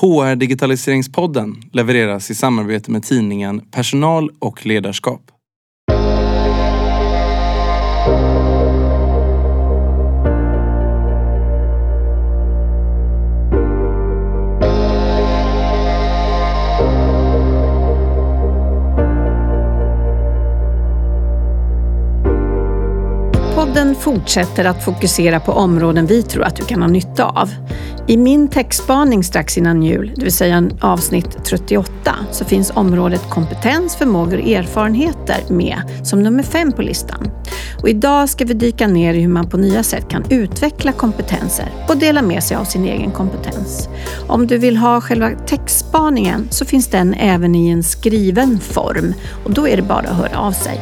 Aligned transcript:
HR 0.00 0.36
Digitaliseringspodden 0.36 1.62
levereras 1.72 2.30
i 2.30 2.34
samarbete 2.34 2.90
med 2.90 3.02
tidningen 3.02 3.60
Personal 3.60 4.30
och 4.38 4.66
ledarskap. 4.66 5.31
Fortsätter 24.02 24.64
att 24.64 24.84
fokusera 24.84 25.40
på 25.40 25.52
områden 25.52 26.06
vi 26.06 26.22
tror 26.22 26.44
att 26.44 26.56
du 26.56 26.64
kan 26.64 26.82
ha 26.82 26.88
nytta 26.88 27.24
av. 27.24 27.50
I 28.06 28.16
min 28.16 28.48
textspaning 28.48 29.24
strax 29.24 29.58
innan 29.58 29.82
jul, 29.82 30.12
det 30.16 30.22
vill 30.22 30.32
säga 30.32 30.70
avsnitt 30.80 31.44
38, 31.44 31.90
så 32.30 32.44
finns 32.44 32.72
området 32.74 33.30
kompetens, 33.30 33.96
förmågor 33.96 34.38
och 34.38 34.48
erfarenheter 34.48 35.40
med 35.48 35.82
som 36.02 36.22
nummer 36.22 36.42
fem 36.42 36.72
på 36.72 36.82
listan. 36.82 37.30
Och 37.82 37.88
idag 37.88 38.28
ska 38.28 38.44
vi 38.44 38.54
dyka 38.54 38.86
ner 38.86 39.14
i 39.14 39.20
hur 39.20 39.28
man 39.28 39.48
på 39.48 39.56
nya 39.56 39.82
sätt 39.82 40.08
kan 40.08 40.24
utveckla 40.30 40.92
kompetenser 40.92 41.68
och 41.88 41.96
dela 41.96 42.22
med 42.22 42.44
sig 42.44 42.56
av 42.56 42.64
sin 42.64 42.84
egen 42.84 43.10
kompetens. 43.10 43.88
Om 44.28 44.46
du 44.46 44.58
vill 44.58 44.76
ha 44.76 45.00
själva 45.00 45.30
textspaningen 45.46 46.48
så 46.50 46.64
finns 46.64 46.88
den 46.88 47.14
även 47.14 47.54
i 47.54 47.68
en 47.68 47.82
skriven 47.82 48.60
form 48.60 49.14
och 49.44 49.50
då 49.50 49.68
är 49.68 49.76
det 49.76 49.82
bara 49.82 50.08
att 50.08 50.16
höra 50.16 50.38
av 50.38 50.52
sig. 50.52 50.80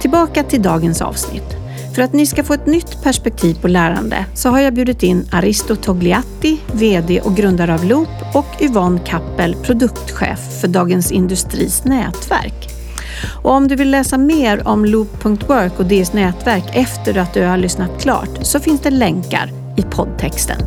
Tillbaka 0.00 0.42
till 0.42 0.62
dagens 0.62 1.02
avsnitt. 1.02 1.65
För 1.96 2.02
att 2.02 2.12
ni 2.12 2.26
ska 2.26 2.44
få 2.44 2.54
ett 2.54 2.66
nytt 2.66 3.02
perspektiv 3.02 3.54
på 3.60 3.68
lärande 3.68 4.24
så 4.34 4.48
har 4.48 4.60
jag 4.60 4.74
bjudit 4.74 5.02
in 5.02 5.28
Aristo 5.32 5.76
Togliatti, 5.76 6.60
VD 6.72 7.20
och 7.20 7.36
grundare 7.36 7.74
av 7.74 7.84
Loop 7.84 8.08
och 8.34 8.46
Yvonne 8.60 9.00
Kappel, 9.06 9.54
produktchef 9.54 10.60
för 10.60 10.68
Dagens 10.68 11.12
Industris 11.12 11.84
nätverk. 11.84 12.68
Och 13.42 13.50
om 13.50 13.68
du 13.68 13.76
vill 13.76 13.90
läsa 13.90 14.18
mer 14.18 14.68
om 14.68 14.84
Loop.work 14.84 15.78
och 15.78 15.86
deras 15.86 16.12
nätverk 16.12 16.64
efter 16.72 17.18
att 17.18 17.34
du 17.34 17.42
har 17.42 17.56
lyssnat 17.56 18.02
klart 18.02 18.38
så 18.42 18.60
finns 18.60 18.80
det 18.80 18.90
länkar 18.90 19.50
i 19.76 19.82
poddtexten. 19.82 20.58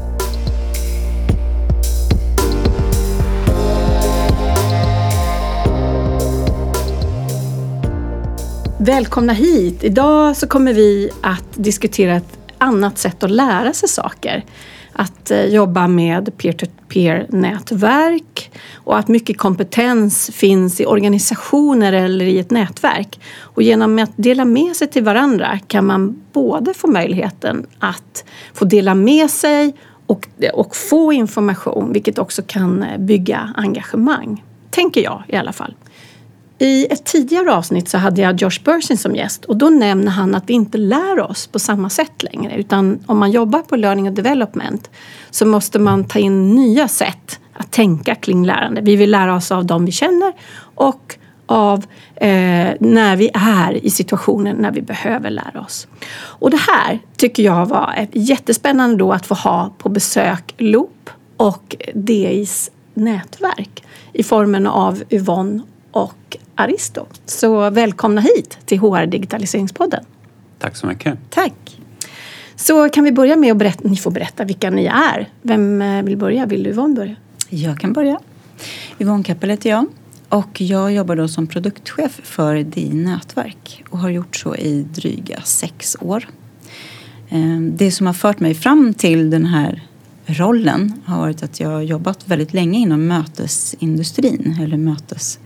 Välkomna 8.82 9.34
hit! 9.34 9.84
Idag 9.84 10.38
så 10.38 10.48
kommer 10.48 10.74
vi 10.74 11.10
att 11.22 11.54
diskutera 11.54 12.16
ett 12.16 12.40
annat 12.58 12.98
sätt 12.98 13.24
att 13.24 13.32
lära 13.32 13.74
sig 13.74 13.90
saker. 13.90 14.46
Att 14.94 15.32
eh, 15.32 15.46
jobba 15.46 15.88
med 15.88 16.38
peer-to-peer-nätverk 16.38 18.52
och 18.74 18.98
att 18.98 19.08
mycket 19.08 19.38
kompetens 19.38 20.32
finns 20.34 20.82
i 20.82 20.86
organisationer 20.86 21.94
eller 21.94 22.26
i 22.26 22.40
ett 22.40 22.52
nätverk. 22.52 23.20
Och 23.40 23.64
genom 23.64 24.00
att 24.00 24.12
dela 24.16 24.46
med 24.46 24.76
sig 24.76 24.88
till 24.88 25.04
varandra 25.04 25.60
kan 25.68 25.86
man 25.86 26.22
både 26.34 26.74
få 26.74 26.88
möjligheten 26.88 27.66
att 27.80 28.26
få 28.54 28.66
dela 28.66 28.96
med 28.96 29.30
sig 29.30 29.76
och, 30.06 30.28
och 30.54 30.76
få 30.76 31.14
information, 31.14 31.94
vilket 31.94 32.20
också 32.20 32.42
kan 32.48 32.84
eh, 32.84 33.00
bygga 33.00 33.54
engagemang. 33.58 34.44
Tänker 34.70 35.02
jag 35.02 35.24
i 35.28 35.36
alla 35.36 35.54
fall. 35.54 35.74
I 36.62 36.88
ett 36.90 37.06
tidigare 37.06 37.54
avsnitt 37.54 37.90
så 37.90 37.98
hade 37.98 38.22
jag 38.22 38.42
Josh 38.42 38.64
Bursin 38.64 38.98
som 38.98 39.16
gäst 39.16 39.46
och 39.46 39.58
då 39.58 39.70
nämner 39.70 40.12
han 40.12 40.36
att 40.36 40.44
vi 40.48 40.54
inte 40.54 40.78
lär 40.78 41.20
oss 41.20 41.48
på 41.48 41.60
samma 41.60 41.90
sätt 41.90 42.24
längre 42.24 42.56
utan 42.56 43.00
om 43.06 43.18
man 43.18 43.32
jobbar 43.32 43.60
på 43.60 43.76
learning 43.76 44.08
and 44.08 44.16
development 44.16 44.90
så 45.30 45.46
måste 45.46 45.80
man 45.80 46.04
ta 46.04 46.20
in 46.20 46.56
nya 46.56 46.88
sätt 46.88 47.40
att 47.54 47.72
tänka 47.72 48.16
kring 48.16 48.46
lärande. 48.46 48.82
Vi 48.82 48.96
vill 48.96 49.12
lära 49.12 49.36
oss 49.36 49.52
av 49.52 49.66
dem 49.66 49.86
vi 49.86 49.92
känner 49.92 50.34
och 50.76 51.16
av 51.46 51.86
eh, 52.16 52.72
när 52.80 53.16
vi 53.16 53.30
är 53.34 53.86
i 53.86 53.90
situationen 53.90 54.56
när 54.58 54.72
vi 54.72 54.82
behöver 54.82 55.30
lära 55.30 55.62
oss. 55.62 55.88
Och 56.16 56.52
det 56.52 56.60
här 56.60 57.00
tycker 57.18 57.44
jag 57.44 57.66
var 57.66 58.08
jättespännande 58.12 58.96
då 58.96 59.12
att 59.12 59.26
få 59.26 59.34
ha 59.34 59.74
på 59.78 59.90
besök 59.90 60.56
Loop 60.58 61.10
och 61.38 61.76
DIs 61.94 62.72
nätverk 62.94 63.84
i 64.14 64.24
formen 64.24 64.68
av 64.68 65.04
Yvonne 65.10 65.62
Aristo. 66.60 67.06
Så 67.26 67.70
välkomna 67.70 68.22
hit 68.22 68.58
till 68.66 68.80
HR 68.80 69.06
Digitaliseringspodden. 69.06 70.04
Tack 70.60 70.76
så 70.76 70.88
mycket. 70.88 71.18
Tack. 71.30 71.80
Så 72.56 72.90
kan 72.90 73.04
vi 73.04 73.12
börja 73.12 73.36
med 73.36 73.52
att 73.52 73.58
berätta, 73.58 73.90
ni 73.90 73.98
får 73.98 74.12
berätta 74.12 74.44
vilka 74.44 74.70
ni 74.70 74.86
är. 74.86 75.30
Vem 75.42 75.82
eh, 75.82 76.04
vill 76.04 76.18
börja? 76.18 76.46
Vill 76.46 76.64
du 76.64 76.70
Yvonne 76.70 76.96
börja? 76.96 77.16
Jag 77.50 77.80
kan 77.80 77.94
börja. 77.94 78.20
Yvonne 79.00 79.24
Kappel 79.24 79.50
heter 79.50 79.70
jag 79.70 79.86
och 80.30 80.62
jag 80.62 80.94
jobbar 80.94 81.16
då 81.16 81.28
som 81.28 81.48
produktchef 81.48 82.20
för 82.24 82.64
DI 82.64 82.94
Nätverk 82.94 83.84
och 83.90 84.00
har 84.00 84.10
gjort 84.10 84.36
så 84.36 84.56
i 84.56 84.86
dryga 84.94 85.42
sex 85.42 85.98
år. 86.00 86.28
Ehm, 87.30 87.78
det 87.78 87.92
som 87.92 88.08
har 88.08 88.14
fört 88.14 88.40
mig 88.40 88.56
fram 88.56 88.94
till 88.94 89.30
den 89.30 89.46
här 89.46 89.88
rollen 90.26 90.94
har 91.06 91.20
varit 91.20 91.44
att 91.44 91.60
jag 91.60 91.70
har 91.70 91.82
jobbat 91.82 92.28
väldigt 92.28 92.54
länge 92.54 92.80
inom 92.80 93.08
mötesindustrin 93.08 94.58
eller 94.62 94.78
mötes 94.78 95.40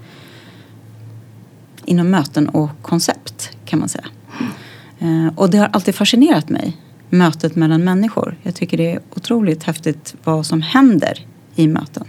inom 1.85 2.09
möten 2.09 2.49
och 2.49 2.69
koncept 2.81 3.57
kan 3.65 3.79
man 3.79 3.89
säga. 3.89 4.05
Eh, 4.99 5.27
och 5.35 5.49
det 5.49 5.57
har 5.57 5.67
alltid 5.67 5.95
fascinerat 5.95 6.49
mig, 6.49 6.77
mötet 7.09 7.55
mellan 7.55 7.83
människor. 7.83 8.37
Jag 8.43 8.55
tycker 8.55 8.77
det 8.77 8.91
är 8.91 8.99
otroligt 9.15 9.63
häftigt 9.63 10.15
vad 10.23 10.45
som 10.45 10.61
händer 10.61 11.25
i 11.55 11.67
möten. 11.67 12.03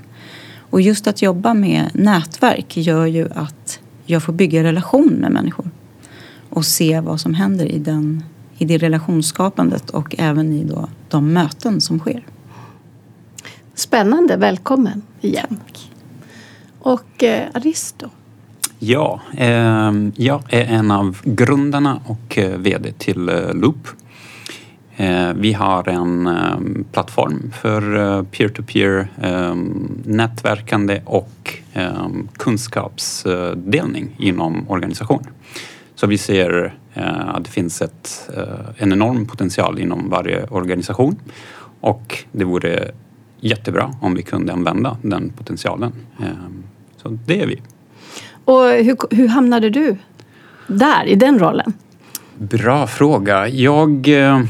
Och 0.57 0.81
just 0.81 1.07
att 1.07 1.23
jobba 1.23 1.55
med 1.55 1.91
nätverk 1.95 2.77
gör 2.77 3.07
ju 3.07 3.29
att 3.35 3.81
jag 4.07 4.23
får 4.23 4.33
bygga 4.33 4.63
relation 4.63 5.07
med 5.07 5.33
människor 5.33 5.71
och 6.51 6.65
se 6.65 7.01
vad 7.01 7.21
som 7.21 7.35
händer 7.35 7.67
i, 7.67 7.79
den, 7.79 8.25
i 8.59 8.65
det 8.65 8.79
relationsskapandet 8.79 9.91
och 9.91 10.15
även 10.19 10.53
i 10.53 10.65
då 10.65 10.89
de 11.09 11.33
möten 11.33 11.81
som 11.81 11.99
sker. 11.99 12.27
Spännande, 13.75 14.37
välkommen 14.37 15.03
igen. 15.21 15.47
Tack. 15.49 15.91
Och 16.79 17.23
eh, 17.23 17.49
Aristo, 17.55 18.09
Ja, 18.87 19.21
eh, 19.37 19.93
jag 20.15 20.43
är 20.49 20.65
en 20.65 20.91
av 20.91 21.21
grundarna 21.25 22.01
och 22.07 22.39
eh, 22.39 22.59
VD 22.59 22.93
till 22.99 23.29
eh, 23.29 23.55
Loop. 23.55 23.89
Eh, 24.97 25.33
vi 25.35 25.53
har 25.53 25.89
en 25.89 26.27
eh, 26.27 26.59
plattform 26.93 27.53
för 27.63 27.97
eh, 27.97 28.23
peer-to-peer 28.23 29.09
ehm, 29.23 30.03
nätverkande 30.05 31.03
och 31.05 31.55
ehm, 31.73 32.29
kunskapsdelning 32.37 34.17
inom 34.19 34.71
organisationer. 34.71 35.31
Så 35.95 36.07
vi 36.07 36.19
ser 36.19 36.75
eh, 36.95 37.29
att 37.29 37.45
det 37.45 37.51
finns 37.51 37.83
ett, 37.83 38.31
en 38.77 38.93
enorm 38.93 39.27
potential 39.27 39.79
inom 39.79 40.11
varje 40.11 40.45
organisation 40.45 41.17
och 41.81 42.25
det 42.33 42.45
vore 42.45 42.91
jättebra 43.41 43.95
om 44.01 44.15
vi 44.15 44.23
kunde 44.23 44.53
använda 44.53 44.97
den 45.03 45.33
potentialen. 45.37 45.93
Ehm, 46.19 46.63
så 47.03 47.19
det 47.27 47.43
är 47.43 47.47
vi. 47.47 47.61
Och 48.45 48.65
hur, 48.65 49.15
hur 49.17 49.29
hamnade 49.29 49.71
du 49.71 49.97
där, 50.67 51.05
i 51.05 51.15
den 51.15 51.39
rollen? 51.39 51.73
Bra 52.39 52.87
fråga. 52.87 53.49
Jag, 53.49 54.09
eh, 54.09 54.41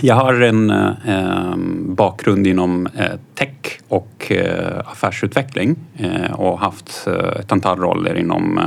jag 0.00 0.14
har 0.14 0.40
en 0.40 0.70
eh, 0.70 1.56
bakgrund 1.78 2.46
inom 2.46 2.86
eh, 2.86 3.06
tech 3.34 3.80
och 3.88 4.32
eh, 4.32 4.78
affärsutveckling 4.84 5.76
eh, 5.96 6.32
och 6.32 6.58
haft 6.58 7.06
ett 7.40 7.52
antal 7.52 7.78
roller 7.78 8.14
inom 8.14 8.60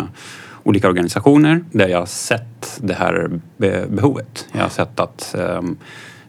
olika 0.63 0.87
organisationer 0.87 1.63
där 1.71 1.87
jag 1.87 1.99
har 1.99 2.05
sett 2.05 2.79
det 2.81 2.93
här 2.93 3.39
behovet. 3.87 4.47
Jag 4.51 4.61
har 4.61 4.69
sett 4.69 4.99
att 4.99 5.35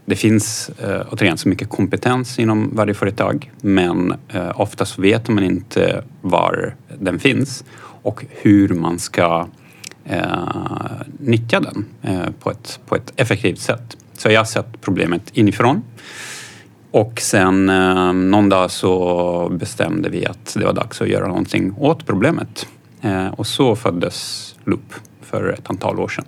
det 0.04 0.16
finns 0.16 0.70
återigen 1.10 1.38
så 1.38 1.48
mycket 1.48 1.68
kompetens 1.68 2.38
inom 2.38 2.70
varje 2.76 2.94
företag 2.94 3.52
men 3.60 4.14
oftast 4.54 4.98
vet 4.98 5.28
man 5.28 5.44
inte 5.44 6.02
var 6.20 6.74
den 7.00 7.18
finns 7.18 7.64
och 8.02 8.24
hur 8.30 8.68
man 8.68 8.98
ska 8.98 9.46
eh, 10.04 10.22
nyttja 11.18 11.60
den 11.60 11.84
eh, 12.02 12.30
på, 12.40 12.50
ett, 12.50 12.80
på 12.86 12.96
ett 12.96 13.12
effektivt 13.16 13.60
sätt. 13.60 13.96
Så 14.12 14.30
jag 14.30 14.40
har 14.40 14.44
sett 14.44 14.80
problemet 14.80 15.22
inifrån. 15.32 15.82
Och 16.90 17.20
sen 17.20 17.68
eh, 17.68 18.12
någon 18.12 18.48
dag 18.48 18.70
så 18.70 19.48
bestämde 19.52 20.08
vi 20.08 20.26
att 20.26 20.54
det 20.58 20.64
var 20.64 20.72
dags 20.72 21.02
att 21.02 21.08
göra 21.08 21.28
någonting 21.28 21.74
åt 21.78 22.06
problemet. 22.06 22.66
Eh, 23.00 23.26
och 23.26 23.46
så 23.46 23.76
föddes 23.76 24.54
Loop 24.64 24.94
för 25.22 25.48
ett 25.52 25.70
antal 25.70 26.00
år 26.00 26.08
sedan. 26.08 26.24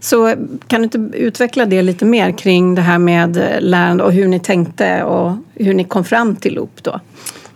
Så 0.00 0.34
kan 0.66 0.80
du 0.80 0.84
inte 0.84 1.18
utveckla 1.18 1.66
det 1.66 1.82
lite 1.82 2.04
mer 2.04 2.32
kring 2.32 2.74
det 2.74 2.82
här 2.82 2.98
med 2.98 3.58
lärande 3.60 4.04
och 4.04 4.12
hur 4.12 4.28
ni 4.28 4.40
tänkte 4.40 5.02
och 5.02 5.36
hur 5.54 5.74
ni 5.74 5.84
kom 5.84 6.04
fram 6.04 6.36
till 6.36 6.54
Loop 6.54 6.82
då? 6.82 7.00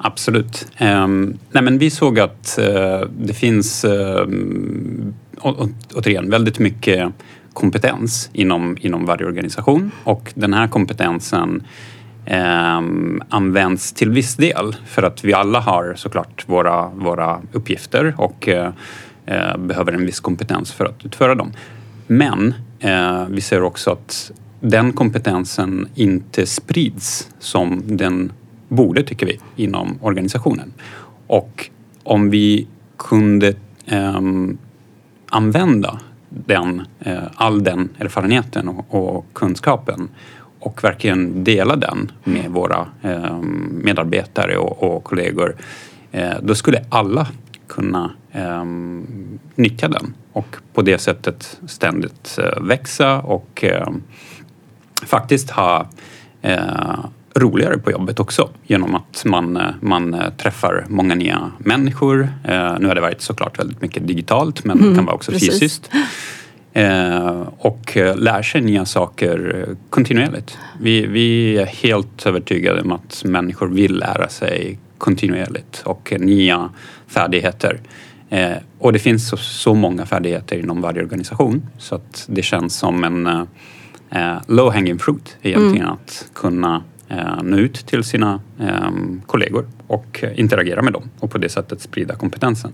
Absolut. 0.06 0.66
Ehm, 0.76 1.38
nej 1.52 1.62
men 1.62 1.78
vi 1.78 1.90
såg 1.90 2.18
att 2.18 2.58
eh, 2.58 3.00
det 3.18 3.34
finns 3.34 3.84
um, 3.84 5.14
återigen 5.94 6.30
väldigt 6.30 6.58
mycket 6.58 7.12
kompetens 7.52 8.30
inom, 8.32 8.76
inom 8.80 9.06
varje 9.06 9.26
organisation 9.26 9.90
och 10.04 10.32
den 10.34 10.54
här 10.54 10.68
kompetensen 10.68 11.62
eh, 12.26 12.80
används 13.28 13.92
till 13.92 14.10
viss 14.10 14.36
del 14.36 14.76
för 14.86 15.02
att 15.02 15.24
vi 15.24 15.32
alla 15.32 15.60
har 15.60 15.94
såklart 15.96 16.48
våra, 16.48 16.88
våra 16.88 17.42
uppgifter 17.52 18.14
och 18.18 18.48
eh, 18.48 18.72
eh 19.26 19.56
behöver 19.58 19.92
en 19.92 20.06
viss 20.06 20.20
kompetens 20.20 20.72
för 20.72 20.84
att 20.84 21.04
utföra 21.04 21.34
dem. 21.34 21.52
Men 22.06 22.54
eh, 22.80 23.24
vi 23.28 23.40
ser 23.40 23.62
också 23.62 23.90
att 23.90 24.32
den 24.60 24.92
kompetensen 24.92 25.88
inte 25.94 26.46
sprids 26.46 27.28
som 27.38 27.82
den 27.86 28.32
borde, 28.68 29.02
tycker 29.02 29.26
vi, 29.26 29.40
inom 29.56 29.98
organisationen. 30.00 30.72
Och 31.26 31.70
om 32.02 32.30
vi 32.30 32.66
kunde 32.96 33.54
eh, 33.86 34.20
använda 35.28 36.00
den, 36.28 36.82
eh, 37.00 37.22
all 37.34 37.64
den 37.64 37.88
erfarenheten 37.98 38.68
och, 38.68 39.16
och, 39.16 39.26
kunskapen 39.32 40.08
och 40.58 40.84
verkligen 40.84 41.44
dela 41.44 41.76
den 41.76 42.12
med 42.24 42.50
våra 42.50 42.86
eh, 43.02 43.38
medarbetare 43.70 44.56
och, 44.56 44.82
och 44.82 45.04
kollegor, 45.04 45.56
eh, 46.12 46.34
då 46.42 46.54
skulle 46.54 46.84
alla 46.88 47.26
kunna 47.66 48.10
ehm, 48.32 49.38
nyttja 49.54 49.88
den 49.88 50.14
och 50.32 50.56
på 50.74 50.82
det 50.82 50.98
sättet 50.98 51.60
ständigt 51.66 52.38
eh, 52.38 52.62
växa 52.62 53.20
och 53.20 53.64
ehm, 53.64 54.02
faktiskt 55.06 55.50
ha 55.50 55.88
eh, 56.42 57.04
roligare 57.34 57.78
på 57.78 57.90
jobbet 57.90 58.20
också 58.20 58.48
genom 58.66 58.94
att 58.94 59.24
man, 59.24 59.56
eh, 59.56 59.62
man 59.80 60.14
eh, 60.14 60.30
träffar 60.30 60.84
många 60.88 61.14
nya 61.14 61.50
människor. 61.58 62.28
Eh, 62.44 62.78
nu 62.78 62.88
har 62.88 62.94
det 62.94 63.00
varit 63.00 63.20
såklart 63.20 63.58
väldigt 63.58 63.82
mycket 63.82 64.06
digitalt 64.06 64.64
men 64.64 64.78
mm, 64.78 64.90
det 64.90 64.96
kan 64.96 65.04
vara 65.04 65.16
också 65.16 65.32
precis. 65.32 65.50
fysiskt. 65.50 65.90
och 67.58 67.96
lär 68.16 68.42
sig 68.42 68.60
nya 68.60 68.84
saker 68.84 69.66
kontinuerligt. 69.90 70.58
Vi, 70.80 71.06
vi 71.06 71.58
är 71.58 71.66
helt 71.66 72.26
övertygade 72.26 72.80
om 72.82 72.92
att 72.92 73.22
människor 73.24 73.68
vill 73.68 73.98
lära 73.98 74.28
sig 74.28 74.78
kontinuerligt 74.98 75.82
och 75.84 76.12
nya 76.18 76.70
färdigheter. 77.06 77.80
och 78.78 78.92
det 78.92 78.98
finns 78.98 79.28
så, 79.28 79.36
så, 79.36 79.74
många 79.74 80.06
färdigheter 80.06 80.58
inom 80.58 80.80
varje 80.80 81.02
organisation 81.02 81.66
så 81.78 81.94
att 81.94 82.24
det 82.28 82.42
känns 82.42 82.76
som 82.76 83.04
en 83.04 83.46
low 84.46 84.72
hanging 84.72 84.98
fruit 84.98 85.36
egentligen 85.42 85.86
mm. 85.86 85.92
att 85.92 86.26
kunna 86.34 86.82
nå 87.42 87.56
ut 87.56 87.74
till 87.74 88.04
sina 88.04 88.40
ehm, 88.60 89.22
kollegor 89.26 89.66
och 89.86 90.24
interagera 90.34 90.82
med 90.82 90.92
dem 90.92 91.02
och 91.20 91.30
på 91.30 91.38
det 91.38 91.48
sättet 91.48 91.80
sprida 91.80 92.14
kompetensen. 92.14 92.72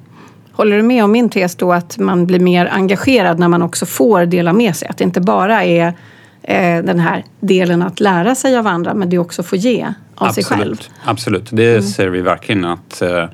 Håller 0.52 0.76
du 0.76 0.82
med 0.82 1.04
om 1.04 1.12
min 1.12 1.28
tes 1.28 1.56
då 1.56 1.72
att 1.72 1.98
man 1.98 2.26
blir 2.26 2.40
mer 2.40 2.66
engagerad 2.66 3.38
när 3.38 3.48
man 3.48 3.62
också 3.62 3.86
får 3.86 4.26
dela 4.26 4.52
med 4.52 4.76
sig? 4.76 4.88
Att 4.88 4.98
det 4.98 5.04
inte 5.04 5.20
bara 5.20 5.64
är 5.64 5.94
eh, 6.42 6.82
den 6.84 6.98
här 6.98 7.24
delen 7.40 7.82
att 7.82 8.00
lära 8.00 8.34
sig 8.34 8.56
av 8.56 8.66
andra 8.66 8.94
men 8.94 9.10
det 9.10 9.18
också 9.18 9.42
får 9.42 9.58
ge 9.58 9.84
av 9.84 9.92
absolut, 10.14 10.46
sig 10.46 10.58
själv? 10.58 10.76
Absolut, 11.04 11.48
det 11.50 11.70
mm. 11.70 11.82
ser 11.82 12.08
vi 12.08 12.20
verkligen 12.20 12.64
att 12.64 13.02
eh, 13.02 13.24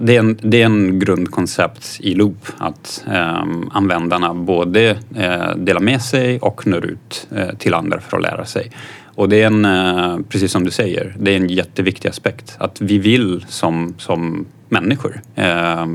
det 0.00 0.16
är, 0.16 0.18
en, 0.18 0.38
det 0.42 0.62
är 0.62 0.66
en 0.66 0.98
grundkoncept 0.98 1.96
i 2.00 2.14
Loop 2.14 2.46
att 2.58 3.04
eh, 3.12 3.44
användarna 3.70 4.34
både 4.34 4.90
eh, 5.16 5.56
delar 5.56 5.80
med 5.80 6.02
sig 6.02 6.38
och 6.38 6.66
når 6.66 6.86
ut 6.86 7.26
eh, 7.36 7.48
till 7.58 7.74
andra 7.74 8.00
för 8.00 8.16
att 8.16 8.22
lära 8.22 8.44
sig. 8.44 8.70
Och 9.14 9.28
det 9.28 9.42
är 9.42 9.46
en, 9.46 9.64
eh, 9.64 10.18
precis 10.28 10.52
som 10.52 10.64
du 10.64 10.70
säger, 10.70 11.16
det 11.18 11.32
är 11.32 11.36
en 11.36 11.48
jätteviktig 11.48 12.08
aspekt. 12.08 12.56
Att 12.58 12.80
vi 12.80 12.98
vill 12.98 13.44
som, 13.48 13.94
som 13.98 14.46
människor 14.68 15.20
eh, 15.34 15.86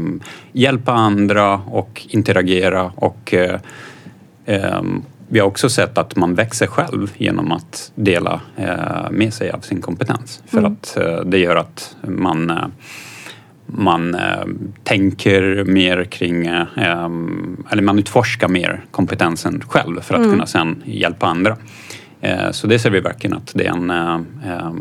hjälpa 0.52 0.92
andra 0.92 1.54
och 1.54 2.08
interagera 2.10 2.92
och 2.96 3.34
eh, 3.34 3.60
eh, 4.46 4.82
vi 5.28 5.40
har 5.40 5.48
också 5.48 5.70
sett 5.70 5.98
att 5.98 6.16
man 6.16 6.36
växer 6.36 6.68
själv 6.68 7.12
genom 7.18 7.52
att 7.52 7.92
dela 7.96 8.42
eh, 8.56 9.12
med 9.12 9.34
sig 9.34 9.52
av 9.52 9.60
sin 9.60 9.82
kompetens. 9.82 10.44
För 10.48 10.58
mm. 10.58 10.72
att 10.72 10.98
det 11.26 11.38
gör 11.38 11.56
att 11.56 11.96
man 12.02 12.72
man 13.72 14.16
eh, 14.16 14.46
tänker 14.84 15.64
mer 15.64 16.04
kring, 16.04 16.46
eh, 16.46 16.66
eller 17.70 17.82
man 17.82 18.00
utforskar 18.00 18.48
mer 18.48 18.86
kompetensen 18.92 19.62
själv 19.68 20.02
för 20.02 20.14
att 20.14 20.20
mm. 20.20 20.32
kunna 20.32 20.46
sen 20.46 20.84
hjälpa 20.86 21.28
andra. 21.28 21.58
Eh, 22.22 22.52
så 22.52 22.68
det 22.68 22.80
ser 22.80 22.90
vi 22.90 23.00
verkligen 23.00 23.38
att 23.38 23.52
det 23.56 23.66
är 23.66 23.72
en 23.72 23.90
eh, 24.46 24.74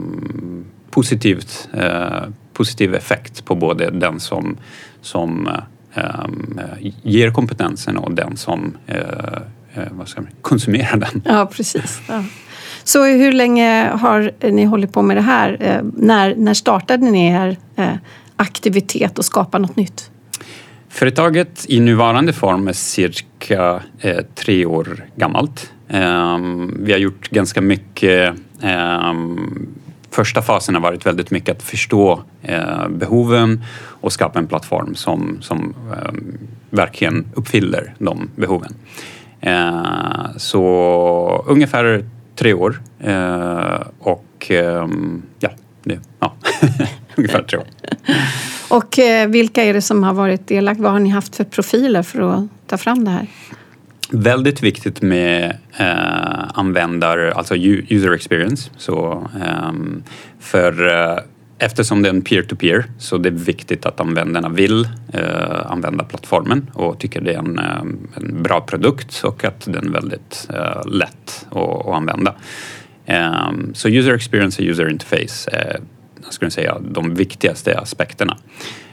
positivt, 0.91 1.69
eh, 1.73 2.23
positiv 2.53 2.95
effekt 2.95 3.45
på 3.45 3.55
både 3.55 3.91
den 3.91 4.21
som, 4.21 4.57
som 5.01 5.49
ger 7.03 7.31
kompetensen 7.31 7.97
och 7.97 8.13
den 8.13 8.37
som 8.37 8.77
vad 9.91 10.09
ska 10.09 10.21
man, 10.21 10.31
konsumerar 10.43 10.97
den. 10.97 11.23
Ja, 11.25 11.47
precis. 11.47 12.01
Ja. 12.09 12.25
Så 12.85 13.05
hur 13.05 13.33
länge 13.33 13.91
har 13.95 14.33
ni 14.51 14.65
hållit 14.65 14.93
på 14.93 15.03
med 15.03 15.17
det 15.17 15.21
här? 15.21 15.81
När, 15.97 16.35
när 16.35 16.55
startade 16.55 17.11
ni 17.11 17.27
er 17.27 17.57
aktivitet 18.37 19.19
och 19.19 19.25
skapa 19.25 19.59
något 19.59 19.77
nytt? 19.77 20.11
Företaget 20.89 21.65
i 21.69 21.81
nuvarande 21.81 22.33
form 22.33 22.69
är 22.69 22.73
cirka 22.73 23.83
tre 24.35 24.67
år 24.67 25.05
gammalt. 25.17 25.73
Ehm, 25.89 26.77
vi 26.85 26.93
har 26.93 26.99
gjort 26.99 27.29
ganska 27.29 27.61
mycket 27.61 28.35
ehm, 28.63 29.67
Första 30.11 30.43
fasen 30.43 30.75
har 30.75 30.83
varit 30.83 31.07
väldigt 31.07 31.31
mycket 31.31 31.57
att 31.57 31.63
förstå 31.63 32.23
eh, 32.43 32.89
behoven 32.89 33.65
och 33.81 34.13
skapa 34.13 34.39
en 34.39 34.47
plattform 34.47 34.95
som, 34.95 35.39
som 35.41 35.75
ehm, 35.93 36.39
verkligen 36.71 37.27
uppfyller 37.35 37.95
de 37.99 38.31
behoven. 38.37 38.75
Så 40.37 41.45
ungefär 41.47 42.05
tre 42.37 42.55
år 42.55 42.81
eh, 43.01 43.81
och 43.99 44.47
ja, 45.39 45.51
det, 45.83 46.01
ja. 46.21 46.35
ungefär 47.17 47.43
tre 47.43 47.59
år. 47.59 47.67
Och 48.69 48.99
eh, 48.99 49.29
vilka 49.29 49.65
är 49.65 49.75
det 49.75 49.83
som 49.83 50.03
har 50.03 50.15
varit 50.15 50.47
delaktiga? 50.47 50.83
Vad 50.83 50.93
har 50.93 51.01
ni 51.01 51.09
haft 51.09 51.37
för 51.37 51.45
profiler 51.45 52.03
för 52.03 52.21
att 52.21 52.45
ta 52.67 52.79
fram 52.79 53.05
det 53.05 53.11
här? 53.11 53.27
Väldigt 54.11 54.63
viktigt 54.63 55.03
med 55.03 55.57
eh, 55.77 56.45
användare, 56.55 57.33
alltså 57.33 57.57
user 57.57 58.13
experience. 58.13 58.71
Så, 58.77 59.29
eh, 59.41 59.73
för 60.41 60.87
eh, 60.87 61.19
eftersom 61.59 62.03
det 62.03 62.09
är 62.09 62.15
en 62.15 62.23
peer-to-peer 62.23 62.85
så 62.99 63.19
det 63.19 63.29
är 63.29 63.33
viktigt 63.33 63.87
att 63.87 64.01
användarna 64.01 64.49
vill 64.49 64.89
eh, 65.13 65.71
använda 65.71 66.05
plattformen 66.05 66.71
och 66.75 66.99
tycker 66.99 67.21
det 67.21 67.33
är 67.33 67.39
en, 67.39 67.59
eh, 67.59 67.81
en 68.17 68.43
bra 68.43 68.61
produkt 68.61 69.25
och 69.25 69.45
att 69.45 69.61
den 69.65 69.89
är 69.89 69.93
väldigt 69.93 70.49
eh, 70.55 70.87
lätt 70.87 71.47
att, 71.51 71.87
att 71.87 71.95
använda. 71.95 72.35
Ehm, 73.07 73.75
så 73.75 73.89
user 73.89 74.15
experience 74.15 74.63
och 74.63 74.69
user 74.69 74.89
interface 74.91 75.51
är, 75.53 75.81
jag 76.25 76.33
skulle 76.33 76.51
säga, 76.51 76.79
de 76.91 77.15
viktigaste 77.15 77.79
aspekterna. 77.79 78.37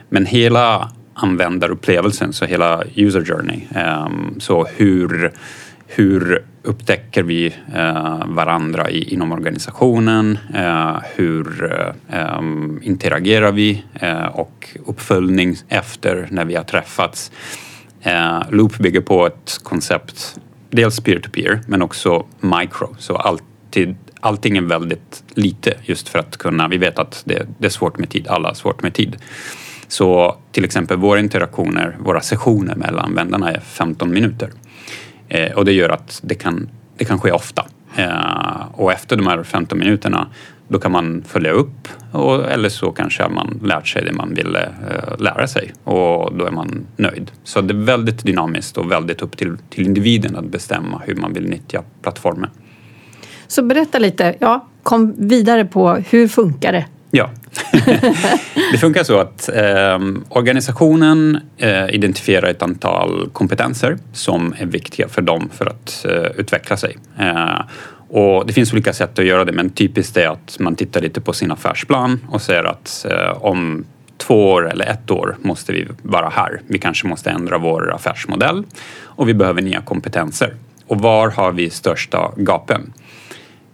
Men 0.08 0.26
hela 0.26 0.92
användarupplevelsen, 1.16 2.32
så 2.32 2.44
hela 2.44 2.82
user 2.94 3.24
journey. 3.24 3.60
Ehm, 3.74 4.40
så 4.40 4.66
hur, 4.76 5.32
hur 5.86 6.42
upptäcker 6.62 7.22
vi 7.22 7.54
eh, 7.74 8.26
varandra 8.26 8.90
inom 8.90 9.32
organisationen? 9.32 10.38
Eh, 10.54 10.96
hur 11.14 11.72
ehm, 12.10 12.80
interagerar 12.82 13.52
vi? 13.52 13.84
Eh, 13.94 14.26
och 14.26 14.68
uppföljning 14.86 15.56
efter 15.68 16.28
när 16.30 16.44
vi 16.44 16.54
har 16.54 16.64
träffats. 16.64 17.32
Loop 18.50 18.78
bygger 18.78 19.00
på 19.00 19.26
ett 19.26 19.60
koncept, 19.62 20.40
dels 20.70 21.00
peer-to-peer 21.00 21.60
men 21.66 21.82
också 21.82 22.26
micro, 22.40 22.96
så 22.98 23.16
alltid 23.16 23.96
allting 24.20 24.56
är 24.56 24.62
väldigt 24.62 25.24
lite 25.34 25.74
just 25.82 26.08
för 26.08 26.18
att 26.18 26.36
kunna, 26.36 26.68
vi 26.68 26.76
vet 26.78 26.98
att 26.98 27.22
det, 27.24 27.46
det 27.58 27.66
är 27.66 27.70
svårt 27.70 27.98
med 27.98 28.10
tid, 28.10 28.28
alla 28.28 28.48
har 28.48 28.54
svårt 28.54 28.82
med 28.82 28.94
tid. 28.94 29.16
Så 29.88 30.36
till 30.52 30.64
exempel 30.64 30.96
våra 30.96 31.20
interaktioner, 31.20 31.96
våra 32.00 32.20
sessioner 32.20 32.74
mellan 32.74 33.04
användarna 33.04 33.52
är 33.52 33.60
15 33.60 34.10
minuter. 34.10 34.50
Eh, 35.28 35.52
och 35.52 35.64
det 35.64 35.72
gör 35.72 35.88
att 35.88 36.20
det 36.24 36.34
kan, 36.34 36.68
det 36.96 37.04
kan 37.04 37.20
ske 37.20 37.32
ofta. 37.32 37.66
Eh, 37.96 38.66
och 38.72 38.92
efter 38.92 39.16
de 39.16 39.26
här 39.26 39.42
15 39.42 39.78
minuterna 39.78 40.28
då 40.68 40.78
kan 40.78 40.92
man 40.92 41.24
följa 41.26 41.50
upp 41.50 41.88
och, 42.12 42.50
eller 42.50 42.68
så 42.68 42.92
kanske 42.92 43.28
man 43.28 43.60
lärt 43.64 43.88
sig 43.88 44.04
det 44.04 44.12
man 44.12 44.34
ville 44.34 44.62
eh, 44.62 45.18
lära 45.18 45.46
sig 45.46 45.72
och 45.84 46.36
då 46.36 46.46
är 46.46 46.50
man 46.50 46.86
nöjd. 46.96 47.30
Så 47.44 47.60
det 47.60 47.74
är 47.74 47.84
väldigt 47.84 48.24
dynamiskt 48.24 48.78
och 48.78 48.90
väldigt 48.90 49.22
upp 49.22 49.36
till, 49.36 49.56
till 49.70 49.86
individen 49.86 50.36
att 50.36 50.44
bestämma 50.44 51.02
hur 51.06 51.14
man 51.14 51.32
vill 51.32 51.48
nyttja 51.48 51.82
plattformen. 52.02 52.50
Så 53.46 53.62
berätta 53.62 53.98
lite, 53.98 54.36
ja, 54.38 54.66
kom 54.82 55.14
vidare 55.28 55.64
på 55.64 55.94
hur 55.94 56.28
funkar 56.28 56.72
det? 56.72 56.86
Ja, 57.10 57.30
det 58.72 58.78
funkar 58.78 59.04
så 59.04 59.18
att 59.18 59.48
eh, 59.48 59.98
organisationen 60.28 61.40
eh, 61.56 61.94
identifierar 61.94 62.48
ett 62.48 62.62
antal 62.62 63.30
kompetenser 63.32 63.98
som 64.12 64.54
är 64.58 64.66
viktiga 64.66 65.08
för 65.08 65.22
dem 65.22 65.50
för 65.52 65.66
att 65.66 66.06
eh, 66.08 66.40
utveckla 66.40 66.76
sig. 66.76 66.96
Eh, 67.18 67.60
och 68.08 68.46
det 68.46 68.52
finns 68.52 68.72
olika 68.72 68.92
sätt 68.92 69.18
att 69.18 69.24
göra 69.24 69.44
det 69.44 69.52
men 69.52 69.70
typiskt 69.70 70.16
är 70.16 70.28
att 70.28 70.56
man 70.58 70.76
tittar 70.76 71.00
lite 71.00 71.20
på 71.20 71.32
sin 71.32 71.52
affärsplan 71.52 72.20
och 72.28 72.42
säger 72.42 72.64
att 72.64 73.06
eh, 73.10 73.42
om 73.42 73.84
två 74.18 74.50
år 74.50 74.70
eller 74.70 74.86
ett 74.86 75.10
år 75.10 75.36
måste 75.42 75.72
vi 75.72 75.88
vara 76.02 76.28
här. 76.28 76.60
Vi 76.66 76.78
kanske 76.78 77.06
måste 77.06 77.30
ändra 77.30 77.58
vår 77.58 77.94
affärsmodell 77.94 78.64
och 79.02 79.28
vi 79.28 79.34
behöver 79.34 79.62
nya 79.62 79.80
kompetenser. 79.80 80.54
Och 80.86 81.00
var 81.00 81.30
har 81.30 81.52
vi 81.52 81.70
största 81.70 82.32
gapen? 82.36 82.92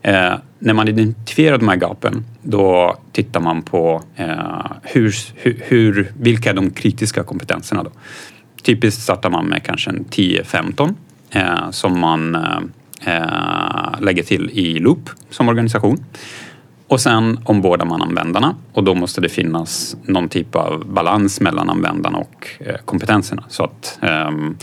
Eh, 0.03 0.35
när 0.59 0.75
man 0.75 0.89
identifierar 0.89 1.59
de 1.59 1.69
här 1.69 1.77
gapen, 1.77 2.25
då 2.43 2.97
tittar 3.13 3.41
man 3.41 3.63
på 3.63 4.03
eh, 4.17 4.67
hur, 4.83 5.15
hur, 5.69 6.13
vilka 6.21 6.51
är 6.51 6.55
de 6.55 6.71
kritiska 6.71 7.23
kompetenserna. 7.23 7.83
Då. 7.83 7.91
Typiskt 8.63 9.03
startar 9.03 9.31
man 9.31 9.47
med 9.47 9.63
kanske 9.63 9.91
en 9.91 10.05
10-15 10.05 10.95
eh, 11.31 11.71
som 11.71 12.01
man 12.01 12.35
eh, 13.05 14.01
lägger 14.01 14.23
till 14.23 14.51
i 14.51 14.79
Loop 14.79 15.11
som 15.31 15.49
organisation. 15.49 16.05
Och 16.89 17.01
sen 17.01 17.41
ombordar 17.45 17.87
man 17.87 18.03
användarna 18.03 18.57
och 18.73 18.85
då 18.85 18.95
måste 18.95 19.21
det 19.21 19.29
finnas 19.29 19.97
någon 20.03 20.29
typ 20.29 20.55
av 20.55 20.87
balans 20.87 21.41
mellan 21.41 21.71
användarna 21.71 22.19
och 22.19 22.47
eh, 22.59 22.77
kompetenserna. 22.85 23.45
Så 23.49 23.65
att 23.65 23.99
ehm, 24.03 24.57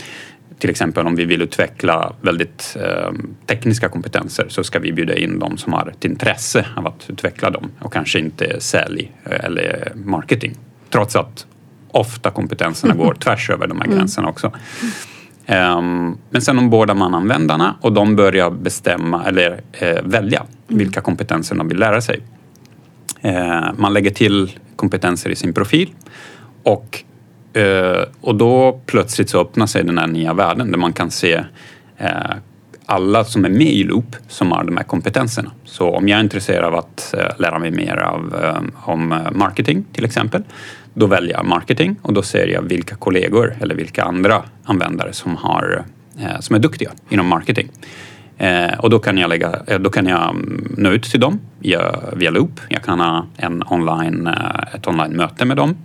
till 0.60 0.70
exempel 0.70 1.06
om 1.06 1.16
vi 1.16 1.24
vill 1.24 1.42
utveckla 1.42 2.12
väldigt 2.20 2.76
eh, 2.80 3.12
tekniska 3.46 3.88
kompetenser 3.88 4.46
så 4.48 4.64
ska 4.64 4.78
vi 4.78 4.92
bjuda 4.92 5.16
in 5.16 5.38
de 5.38 5.58
som 5.58 5.72
har 5.72 5.88
ett 5.88 6.04
intresse 6.04 6.66
av 6.76 6.86
att 6.86 7.10
utveckla 7.10 7.50
dem 7.50 7.70
och 7.80 7.92
kanske 7.92 8.18
inte 8.18 8.60
sälj 8.60 9.12
eh, 9.24 9.44
eller 9.44 9.92
marketing. 9.94 10.54
Trots 10.90 11.16
att 11.16 11.46
ofta 11.90 12.30
kompetenserna 12.30 12.94
går 12.94 13.14
tvärs 13.14 13.50
över 13.50 13.66
de 13.66 13.78
här 13.78 13.84
mm. 13.84 13.98
gränserna 13.98 14.28
också. 14.28 14.52
Um, 15.46 16.18
men 16.30 16.42
sen 16.42 16.58
ombordar 16.58 16.94
man 16.94 17.14
användarna 17.14 17.74
och 17.80 17.92
de 17.92 18.16
börjar 18.16 18.50
bestämma 18.50 19.24
eller 19.24 19.50
uh, 19.52 20.02
välja 20.02 20.40
mm. 20.40 20.78
vilka 20.78 21.00
kompetenser 21.00 21.54
de 21.54 21.68
vill 21.68 21.78
lära 21.78 22.00
sig. 22.00 22.20
Uh, 23.24 23.72
man 23.76 23.92
lägger 23.92 24.10
till 24.10 24.50
kompetenser 24.76 25.30
i 25.30 25.36
sin 25.36 25.52
profil 25.52 25.90
och 26.62 27.04
Eh, 27.52 28.04
och 28.20 28.34
då 28.34 28.80
plötsligt 28.86 29.30
så 29.30 29.40
öppnar 29.40 29.66
sig 29.66 29.84
den 29.84 29.98
här 29.98 30.06
nya 30.06 30.34
världen 30.34 30.70
där 30.70 30.78
man 30.78 30.92
kan 30.92 31.10
se 31.10 31.44
eh, 31.98 32.10
alla 32.86 33.24
som 33.24 33.44
är 33.44 33.48
med 33.48 33.72
i 33.72 33.84
Loop 33.84 34.16
som 34.28 34.52
har 34.52 34.64
de 34.64 34.76
här 34.76 34.84
kompetenserna. 34.84 35.50
Så 35.64 35.90
om 35.90 36.08
jag 36.08 36.18
är 36.18 36.22
intresserad 36.22 36.64
av 36.64 36.74
att 36.74 37.14
eh, 37.18 37.40
lära 37.40 37.58
mig 37.58 37.70
mer 37.70 37.96
av, 37.96 38.34
om 38.74 39.28
marketing 39.32 39.84
till 39.92 40.04
exempel, 40.04 40.42
då 40.94 41.06
väljer 41.06 41.36
jag 41.36 41.46
marketing 41.46 41.96
och 42.02 42.12
då 42.12 42.22
ser 42.22 42.46
jag 42.46 42.62
vilka 42.62 42.94
kollegor 42.94 43.56
eller 43.60 43.74
vilka 43.74 44.04
andra 44.04 44.42
användare 44.64 45.12
som, 45.12 45.36
har, 45.36 45.84
som 46.40 46.56
är 46.56 46.60
duktiga 46.60 46.90
inom 47.08 47.26
marketing. 47.26 47.68
och 48.78 48.90
då 48.90 48.98
kan 48.98 49.18
jag, 49.18 49.28
lägga, 49.28 49.78
då 49.80 49.90
kan 49.90 50.06
jag 50.06 50.30
mm, 50.30 50.74
nå 50.76 50.90
ut 50.90 51.02
till 51.02 51.20
dem 51.20 51.40
via 52.14 52.30
Loop. 52.30 52.60
Jag 52.68 52.82
kan 52.82 53.00
ha 53.00 53.26
en 53.36 53.62
online, 53.66 54.30
ett 54.74 54.86
online-möte 54.86 55.44
med 55.44 55.56
dem. 55.56 55.76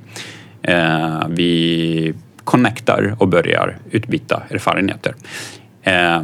Eh, 0.68 1.28
vi 1.30 2.14
connectar 2.44 3.16
och 3.18 3.28
börjar 3.28 3.78
utbyta 3.92 4.44
erfarenheter. 4.50 5.16
Eh, 5.84 6.22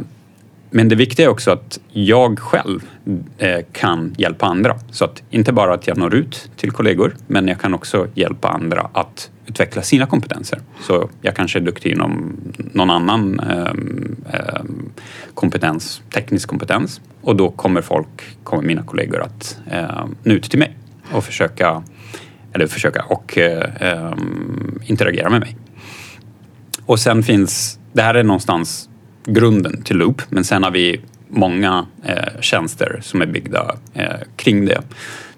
men 0.74 0.88
det 0.88 0.96
viktiga 0.96 1.26
är 1.26 1.30
också 1.30 1.50
att 1.50 1.80
jag 1.92 2.38
själv 2.38 2.80
eh, 3.38 3.60
kan 3.72 4.14
hjälpa 4.18 4.46
andra. 4.46 4.78
Så 4.90 5.04
att 5.04 5.22
inte 5.30 5.52
bara 5.52 5.74
att 5.74 5.86
jag 5.86 5.96
når 5.96 6.14
ut 6.14 6.50
till 6.56 6.70
kollegor, 6.70 7.14
men 7.26 7.48
jag 7.48 7.60
kan 7.60 7.74
också 7.74 8.06
hjälpa 8.14 8.48
andra 8.48 8.90
att 8.92 9.30
utveckla 9.46 9.82
sina 9.82 10.06
kompetenser. 10.06 10.60
Så 10.80 11.08
jag 11.20 11.36
kanske 11.36 11.58
är 11.58 11.60
duktig 11.60 11.92
inom 11.92 12.36
någon 12.56 12.90
annan 12.90 13.40
eh, 13.40 13.72
eh 14.34 14.62
kompetens, 15.34 16.02
teknisk 16.14 16.48
kompetens 16.48 17.00
och 17.20 17.36
då 17.36 17.50
kommer 17.50 17.82
folk, 17.82 18.36
kommer 18.44 18.62
mina 18.62 18.82
kollegor 18.82 19.22
att 19.22 19.58
eh, 19.70 20.06
nå 20.22 20.34
ut 20.34 20.50
till 20.50 20.58
mig 20.58 20.76
och 21.12 21.24
försöka 21.24 21.82
eller 22.54 22.66
försöka 22.66 23.04
och 23.08 23.38
eh, 23.38 23.64
ehm, 23.80 24.80
interagera 24.86 25.30
med 25.30 25.40
mig. 25.40 25.56
Och 26.86 27.00
sen 27.00 27.22
finns, 27.22 27.78
det 27.92 28.02
här 28.02 28.14
är 28.14 28.22
någonstans 28.22 28.88
grunden 29.24 29.82
till 29.82 29.96
Loop, 29.96 30.22
men 30.28 30.44
sen 30.44 30.62
har 30.62 30.70
vi 30.70 31.00
många 31.28 31.86
eh, 32.04 32.40
tjänster 32.40 33.00
som 33.02 33.22
är 33.22 33.26
byggda 33.26 33.76
eh, 33.94 34.16
kring 34.36 34.66
det. 34.66 34.82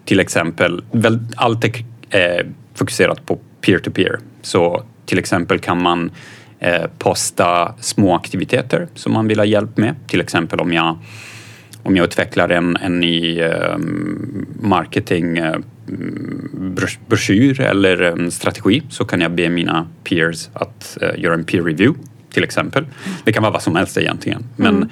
Till 0.05 0.21
exempel, 0.21 0.85
väl, 0.93 1.19
allt 1.37 1.65
är 1.65 2.41
eh, 2.41 2.47
fokuserat 2.75 3.27
på 3.27 3.39
peer-to-peer. 3.61 4.19
Så 4.43 4.83
till 5.07 5.19
exempel 5.19 5.59
kan 5.59 5.83
man 5.83 6.11
eh, 6.59 6.87
posta 6.99 7.75
små 7.81 8.15
aktiviteter 8.15 8.89
som 8.95 9.13
man 9.13 9.29
vill 9.29 9.39
ha 9.39 9.47
hjälp 9.47 9.77
med. 9.77 9.95
Till 10.07 10.21
exempel 10.21 10.61
om 10.61 10.73
jag, 10.73 10.99
om 11.83 11.97
jag 11.97 12.05
utvecklar 12.05 12.49
en, 12.49 12.77
en 12.77 13.01
ny 13.01 13.41
eh, 13.41 13.79
marketing 14.61 15.39
eh, 15.39 15.57
broschyr 17.07 17.61
eller 17.61 18.03
en 18.03 18.31
strategi 18.31 18.83
så 18.91 19.05
kan 19.05 19.21
jag 19.21 19.31
be 19.31 19.49
mina 19.49 19.89
peers 20.05 20.49
att 20.53 20.99
uh, 21.03 21.21
göra 21.21 21.35
en 21.35 21.45
peer 21.45 21.63
review 21.63 22.01
till 22.33 22.45
exempel. 22.45 22.87
Det 23.25 23.33
kan 23.33 23.43
vara 23.43 23.53
vad 23.53 23.63
som 23.63 23.77
helst 23.77 23.99
egentligen. 23.99 24.45
Men 24.57 24.77
mm. 24.77 24.89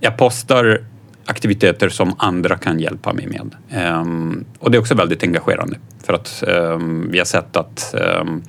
jag 0.00 0.16
postar 0.16 0.80
aktiviteter 1.28 1.88
som 1.88 2.14
andra 2.18 2.58
kan 2.58 2.80
hjälpa 2.80 3.12
mig 3.12 3.26
med. 3.26 3.54
Um, 4.00 4.44
och 4.58 4.70
det 4.70 4.76
är 4.76 4.80
också 4.80 4.94
väldigt 4.94 5.22
engagerande 5.22 5.76
för 6.04 6.12
att 6.12 6.44
um, 6.46 7.08
vi 7.10 7.18
har 7.18 7.24
sett 7.24 7.56
att 7.56 7.94
um, 8.22 8.42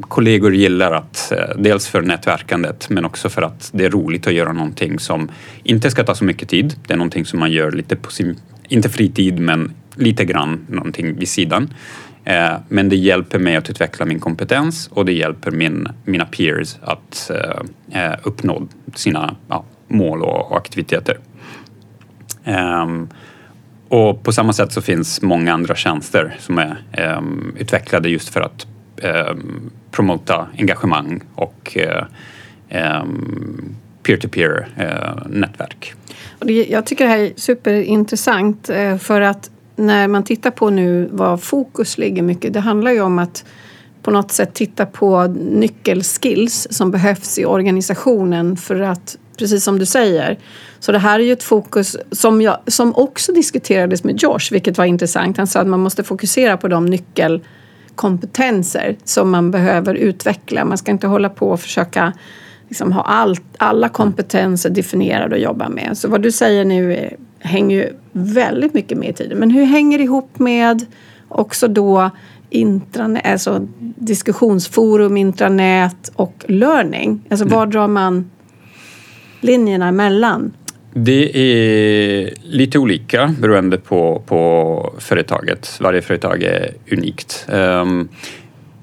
kollegor 0.00 0.54
gillar 0.54 0.92
att, 0.92 1.32
uh, 1.32 1.62
dels 1.62 1.88
för 1.88 2.02
nätverkandet 2.02 2.88
men 2.90 3.04
också 3.04 3.28
för 3.28 3.42
att 3.42 3.70
det 3.72 3.84
är 3.84 3.90
roligt 3.90 4.26
att 4.26 4.32
göra 4.32 4.52
någonting 4.52 4.98
som 4.98 5.30
inte 5.62 5.90
ska 5.90 6.04
ta 6.04 6.14
så 6.14 6.24
mycket 6.24 6.48
tid. 6.48 6.74
Det 6.86 6.92
är 6.92 6.98
någonting 6.98 7.26
som 7.26 7.38
man 7.38 7.52
gör 7.52 7.72
lite 7.72 7.96
på 7.96 8.10
sin, 8.10 8.36
inte 8.68 8.88
fritid 8.88 9.40
men 9.40 9.74
lite 10.00 10.24
grann 10.24 10.66
någonting 10.68 11.18
vid 11.18 11.28
sidan. 11.28 11.74
Eh, 12.24 12.52
men 12.68 12.88
det 12.88 12.96
hjälper 12.96 13.38
mig 13.38 13.56
att 13.56 13.70
utveckla 13.70 14.06
min 14.06 14.20
kompetens 14.20 14.88
och 14.92 15.04
det 15.04 15.12
hjälper 15.12 15.50
min, 15.50 15.88
mina 16.04 16.24
peers 16.24 16.76
att 16.82 17.30
eh, 17.30 18.10
eh 18.10 18.18
uppnå 18.22 18.68
sina 18.94 19.36
ja, 19.48 19.64
mål 19.88 20.22
och, 20.22 20.50
och 20.50 20.56
aktiviteter. 20.56 21.18
Um, 22.44 23.08
och 23.88 24.22
på 24.22 24.32
samma 24.32 24.52
sätt 24.52 24.72
så 24.72 24.82
finns 24.82 25.22
många 25.22 25.52
andra 25.52 25.74
tjänster 25.74 26.36
som 26.38 26.58
är 26.58 26.76
um, 27.18 27.56
utvecklade 27.58 28.08
just 28.08 28.28
för 28.28 28.40
att 28.40 28.66
um, 29.30 29.70
promota 29.90 30.46
engagemang 30.58 31.22
och 31.34 31.76
eh, 31.76 32.04
peer-to-peer 34.02 34.68
uh, 34.80 35.28
nätverk. 35.28 35.94
Jag 36.68 36.86
tycker 36.86 37.04
det 37.04 37.10
här 37.10 37.18
är 37.18 37.32
superintressant 37.36 38.70
för 39.00 39.20
att 39.20 39.50
när 39.76 40.08
man 40.08 40.22
tittar 40.22 40.50
på 40.50 40.70
nu 40.70 41.08
var 41.12 41.36
fokus 41.36 41.98
ligger 41.98 42.22
mycket, 42.22 42.52
det 42.52 42.60
handlar 42.60 42.90
ju 42.90 43.00
om 43.00 43.18
att 43.18 43.44
på 44.02 44.10
något 44.10 44.32
sätt 44.32 44.54
titta 44.54 44.86
på 44.86 45.26
nyckelskills 45.50 46.68
som 46.70 46.90
behövs 46.90 47.38
i 47.38 47.44
organisationen 47.44 48.56
för 48.56 48.80
att, 48.80 49.18
precis 49.38 49.64
som 49.64 49.78
du 49.78 49.86
säger, 49.86 50.38
så 50.80 50.92
det 50.92 50.98
här 50.98 51.20
är 51.20 51.24
ju 51.24 51.32
ett 51.32 51.42
fokus 51.42 51.96
som, 52.12 52.42
jag, 52.42 52.58
som 52.66 52.94
också 52.94 53.32
diskuterades 53.32 54.04
med 54.04 54.22
Josh, 54.22 54.52
vilket 54.52 54.78
var 54.78 54.84
intressant. 54.84 55.36
Han 55.36 55.46
sa 55.46 55.60
att 55.60 55.66
man 55.66 55.80
måste 55.80 56.04
fokusera 56.04 56.56
på 56.56 56.68
de 56.68 56.86
nyckelkompetenser 56.86 58.96
som 59.04 59.30
man 59.30 59.50
behöver 59.50 59.94
utveckla. 59.94 60.64
Man 60.64 60.78
ska 60.78 60.90
inte 60.90 61.06
hålla 61.06 61.28
på 61.28 61.50
och 61.50 61.60
försöka 61.60 62.12
liksom 62.70 62.92
ha 62.92 63.02
allt, 63.02 63.42
alla 63.58 63.88
kompetenser 63.88 64.70
definierade 64.70 65.34
och 65.34 65.40
jobba 65.40 65.68
med. 65.68 65.98
Så 65.98 66.08
vad 66.08 66.22
du 66.22 66.32
säger 66.32 66.64
nu 66.64 66.94
är 66.94 67.16
hänger 67.40 67.76
ju 67.76 67.92
väldigt 68.12 68.74
mycket 68.74 68.98
med 68.98 69.08
i 69.08 69.12
tiden. 69.12 69.38
Men 69.38 69.50
hur 69.50 69.64
hänger 69.64 69.98
det 69.98 70.04
ihop 70.04 70.38
med 70.38 70.86
också 71.28 71.68
då 71.68 72.10
intranät, 72.50 73.26
alltså 73.26 73.66
diskussionsforum, 73.96 75.16
intranät 75.16 76.12
och 76.14 76.44
learning? 76.48 77.20
Alltså 77.30 77.46
var 77.46 77.66
drar 77.66 77.88
man 77.88 78.30
linjerna 79.40 79.88
emellan? 79.88 80.52
Det 80.94 81.36
är 81.36 82.30
lite 82.42 82.78
olika 82.78 83.34
beroende 83.40 83.78
på, 83.78 84.22
på 84.26 84.94
företaget. 84.98 85.78
Varje 85.80 86.02
företag 86.02 86.42
är 86.42 86.74
unikt. 86.92 87.46
Um, 87.48 88.08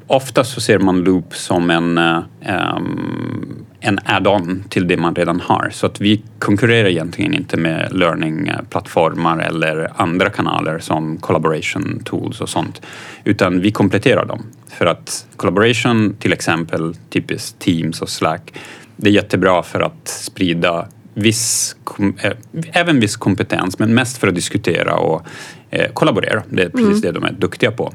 ofta 0.07 0.43
så 0.43 0.61
ser 0.61 0.79
man 0.79 1.03
Loop 1.03 1.35
som 1.35 1.69
en, 1.69 1.97
um, 1.97 3.65
en 3.79 3.99
add-on 4.05 4.63
till 4.69 4.87
det 4.87 4.97
man 4.97 5.15
redan 5.15 5.39
har. 5.39 5.69
Så 5.73 5.85
att 5.85 6.01
vi 6.01 6.23
konkurrerar 6.39 6.87
egentligen 6.87 7.33
inte 7.33 7.57
med 7.57 7.87
learning-plattformar 7.91 9.39
eller 9.39 9.91
andra 9.95 10.29
kanaler 10.29 10.79
som 10.79 11.17
collaboration 11.17 12.01
tools 12.05 12.41
och 12.41 12.49
sånt. 12.49 12.81
Utan 13.23 13.61
vi 13.61 13.71
kompletterar 13.71 14.25
dem. 14.25 14.43
För 14.67 14.85
att 14.85 15.27
collaboration, 15.35 16.15
till 16.19 16.33
exempel 16.33 16.95
typiskt 17.09 17.59
Teams 17.59 18.01
och 18.01 18.09
Slack, 18.09 18.53
det 18.95 19.09
är 19.09 19.13
jättebra 19.13 19.63
för 19.63 19.79
att 19.79 20.07
sprida 20.07 20.87
viss, 21.13 21.75
äh, 22.21 22.31
även 22.71 22.99
viss 22.99 23.15
kompetens, 23.15 23.79
men 23.79 23.93
mest 23.93 24.17
för 24.17 24.27
att 24.27 24.35
diskutera 24.35 24.95
och 24.95 25.25
äh, 25.69 25.91
kollaborera. 25.93 26.43
Det 26.49 26.63
är 26.63 26.69
precis 26.69 26.87
mm. 26.87 27.01
det 27.01 27.11
de 27.11 27.23
är 27.23 27.31
duktiga 27.31 27.71
på. 27.71 27.93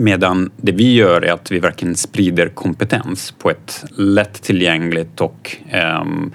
Medan 0.00 0.50
det 0.56 0.72
vi 0.72 0.94
gör 0.94 1.22
är 1.22 1.32
att 1.32 1.52
vi 1.52 1.58
verkligen 1.58 1.96
sprider 1.96 2.48
kompetens 2.48 3.34
på 3.38 3.50
ett 3.50 3.84
lättillgängligt 3.96 5.20
och 5.20 5.56
ehm, 5.70 6.32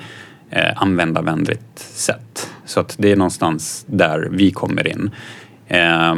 eh, 0.50 0.81
användarvänligt 0.81 1.79
sätt. 1.79 2.50
Så 2.65 2.79
att 2.79 2.95
det 3.00 3.12
är 3.12 3.15
någonstans 3.15 3.86
där 3.88 4.27
vi 4.31 4.51
kommer 4.51 4.88
in. 4.88 5.10
Eh, 5.67 6.15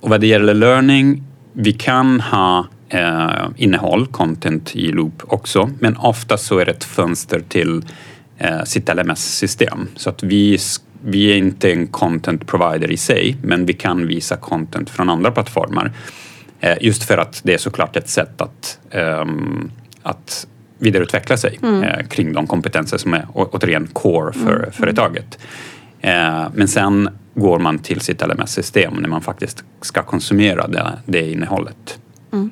och 0.00 0.10
vad 0.10 0.20
det 0.20 0.26
gäller 0.26 0.54
learning, 0.54 1.22
vi 1.52 1.72
kan 1.72 2.20
ha 2.20 2.66
eh, 2.88 3.48
innehåll, 3.56 4.06
content 4.06 4.76
i 4.76 4.92
Loop 4.92 5.22
också, 5.26 5.70
men 5.78 5.96
ofta 5.96 6.36
så 6.36 6.58
är 6.58 6.64
det 6.64 6.72
ett 6.72 6.84
fönster 6.84 7.42
till 7.48 7.82
eh, 8.38 8.62
sitt 8.64 8.88
LMS-system. 8.96 9.88
Så 9.96 10.10
att 10.10 10.22
vi, 10.22 10.58
vi 11.04 11.32
är 11.32 11.36
inte 11.36 11.72
en 11.72 11.86
content 11.86 12.46
provider 12.46 12.90
i 12.90 12.96
sig, 12.96 13.36
men 13.42 13.66
vi 13.66 13.72
kan 13.72 14.06
visa 14.06 14.36
content 14.36 14.90
från 14.90 15.10
andra 15.10 15.30
plattformar. 15.30 15.92
Eh, 16.60 16.76
just 16.80 17.04
för 17.04 17.18
att 17.18 17.40
det 17.44 17.54
är 17.54 17.58
såklart 17.58 17.96
ett 17.96 18.08
sätt 18.08 18.40
att, 18.40 18.78
um, 18.92 19.70
att 20.02 20.46
vidareutveckla 20.78 21.36
sig 21.36 21.58
mm. 21.62 21.82
eh, 21.82 22.06
kring 22.06 22.32
de 22.32 22.46
kompetenser 22.46 22.98
som 22.98 23.14
är 23.14 23.26
återigen 23.32 23.86
core 23.86 24.32
för 24.32 24.56
mm. 24.56 24.72
företaget. 24.72 25.38
Eh, 26.00 26.46
men 26.54 26.68
sen 26.68 27.08
går 27.34 27.58
man 27.58 27.78
till 27.78 28.00
sitt 28.00 28.26
LMS-system 28.26 28.94
när 28.94 29.08
man 29.08 29.22
faktiskt 29.22 29.64
ska 29.80 30.02
konsumera 30.02 30.68
det, 30.68 30.92
det 31.06 31.30
innehållet. 31.30 31.98
Mm. 32.32 32.50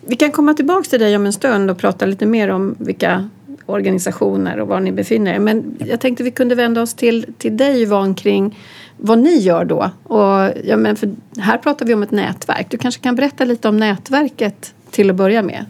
Vi 0.00 0.16
kan 0.16 0.32
komma 0.32 0.54
tillbaka 0.54 0.90
till 0.90 1.00
dig 1.00 1.16
om 1.16 1.26
en 1.26 1.32
stund 1.32 1.70
och 1.70 1.78
prata 1.78 2.06
lite 2.06 2.26
mer 2.26 2.48
om 2.48 2.76
vilka 2.78 3.28
organisationer 3.66 4.60
och 4.60 4.68
var 4.68 4.80
ni 4.80 4.92
befinner 4.92 5.34
er. 5.34 5.38
Men 5.38 5.76
jag 5.86 6.00
tänkte 6.00 6.24
vi 6.24 6.30
kunde 6.30 6.54
vända 6.54 6.82
oss 6.82 6.94
till, 6.94 7.26
till 7.38 7.56
dig 7.56 7.82
Yvonne 7.82 8.14
kring 8.14 8.58
vad 8.98 9.18
ni 9.18 9.38
gör 9.38 9.64
då. 9.64 9.90
Och, 10.02 10.52
ja, 10.64 10.76
men 10.76 10.96
för 10.96 11.14
här 11.38 11.58
pratar 11.58 11.86
vi 11.86 11.94
om 11.94 12.02
ett 12.02 12.10
nätverk. 12.10 12.66
Du 12.70 12.78
kanske 12.78 13.02
kan 13.02 13.16
berätta 13.16 13.44
lite 13.44 13.68
om 13.68 13.76
nätverket 13.76 14.74
till 14.90 15.10
att 15.10 15.16
börja 15.16 15.42
med. 15.42 15.64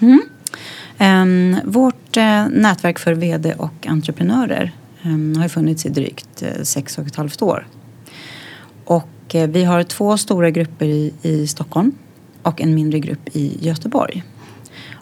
Mm. 0.00 0.20
Um, 1.00 1.56
vårt 1.64 2.16
uh, 2.16 2.48
nätverk 2.50 2.98
för 2.98 3.14
VD 3.14 3.54
och 3.54 3.86
entreprenörer 3.86 4.72
um, 5.02 5.36
har 5.36 5.48
funnits 5.48 5.86
i 5.86 5.88
drygt 5.88 6.42
uh, 6.42 6.62
sex 6.62 6.98
och 6.98 7.06
ett 7.06 7.16
halvt 7.16 7.42
år. 7.42 7.66
Och 8.84 9.34
uh, 9.34 9.46
vi 9.46 9.64
har 9.64 9.82
två 9.82 10.16
stora 10.16 10.50
grupper 10.50 10.86
i, 10.86 11.12
i 11.22 11.46
Stockholm 11.46 11.92
och 12.42 12.60
en 12.60 12.74
mindre 12.74 12.98
grupp 12.98 13.28
i 13.32 13.58
Göteborg. 13.60 14.24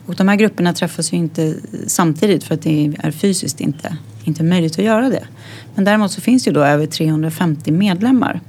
Och 0.07 0.15
de 0.15 0.29
här 0.29 0.37
grupperna 0.37 0.73
träffas 0.73 1.13
ju 1.13 1.17
inte 1.17 1.55
samtidigt 1.87 2.45
för 2.45 2.55
att 2.55 2.63
det 2.63 2.95
är 2.99 3.11
fysiskt 3.11 3.61
inte, 3.61 3.97
inte 4.25 4.43
möjligt 4.43 4.79
att 4.79 4.85
göra 4.85 5.09
det. 5.09 5.27
Men 5.77 5.85
däremot 5.85 6.13
så 6.13 6.21
finns 6.21 6.45
det 6.45 6.49
ju 6.51 6.55
då 6.55 6.61
över 6.61 6.87
350 6.87 7.73
medlemmar. 7.73 8.41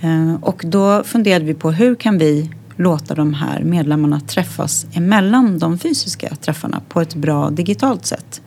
Eh, 0.00 0.34
och 0.34 0.62
då 0.66 1.04
funderade 1.04 1.44
vi 1.44 1.54
på 1.54 1.70
hur 1.70 1.94
kan 1.94 2.18
vi 2.18 2.50
låta 2.76 3.14
de 3.14 3.34
här 3.34 3.62
medlemmarna 3.62 4.20
träffas 4.20 4.86
emellan 4.92 5.58
de 5.58 5.78
fysiska 5.78 6.36
träffarna 6.36 6.80
på 6.88 7.00
ett 7.00 7.14
bra 7.14 7.50
digitalt 7.50 8.06
sätt. 8.06 8.42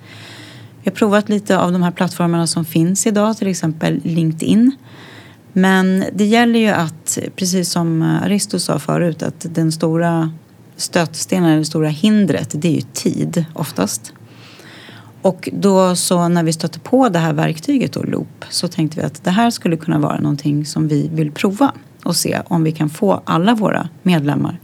Vi 0.84 0.90
har 0.90 0.96
provat 0.96 1.30
lite 1.30 1.60
av 1.60 1.72
de 1.72 1.84
här 1.84 1.92
plattformarna 1.92 2.48
som 2.48 2.66
finns 2.66 3.08
idag, 3.08 3.38
till 3.38 3.48
exempel 3.48 4.02
LinkedIn. 4.04 4.72
Men 5.54 6.04
det 6.14 6.26
gäller 6.26 6.60
ju 6.60 6.70
att, 6.70 7.18
precis 7.36 7.72
som 7.72 8.02
Aristo 8.02 8.60
sa 8.60 8.80
förut, 8.80 9.24
att 9.24 9.46
den 9.50 9.72
stora 9.72 10.32
stötstenen, 10.76 11.60
det 11.60 11.66
stora 11.66 11.90
hindret, 11.90 12.50
det 12.54 12.68
är 12.68 12.76
ju 12.76 12.82
tid 12.82 13.46
oftast. 13.54 14.14
Och 15.22 15.50
då 15.54 15.96
så 15.96 16.28
när 16.28 16.44
vi 16.44 16.54
stötte 16.54 16.80
på 16.80 17.10
det 17.10 17.20
här 17.20 17.34
verktyget 17.34 17.94
då, 17.94 18.04
Loop, 18.04 18.46
så 18.50 18.68
tänkte 18.68 19.00
vi 19.00 19.06
att 19.06 19.24
det 19.24 19.32
här 19.32 19.50
skulle 19.50 19.78
kunna 19.78 20.00
vara 20.00 20.20
någonting 20.20 20.66
som 20.66 20.88
vi 20.88 21.10
vill 21.14 21.32
prova 21.32 21.74
och 22.04 22.16
se 22.16 22.42
om 22.48 22.64
vi 22.64 22.72
kan 22.72 22.90
få 22.90 23.22
alla 23.26 23.56
våra 23.56 23.90
medlemmar 24.04 24.60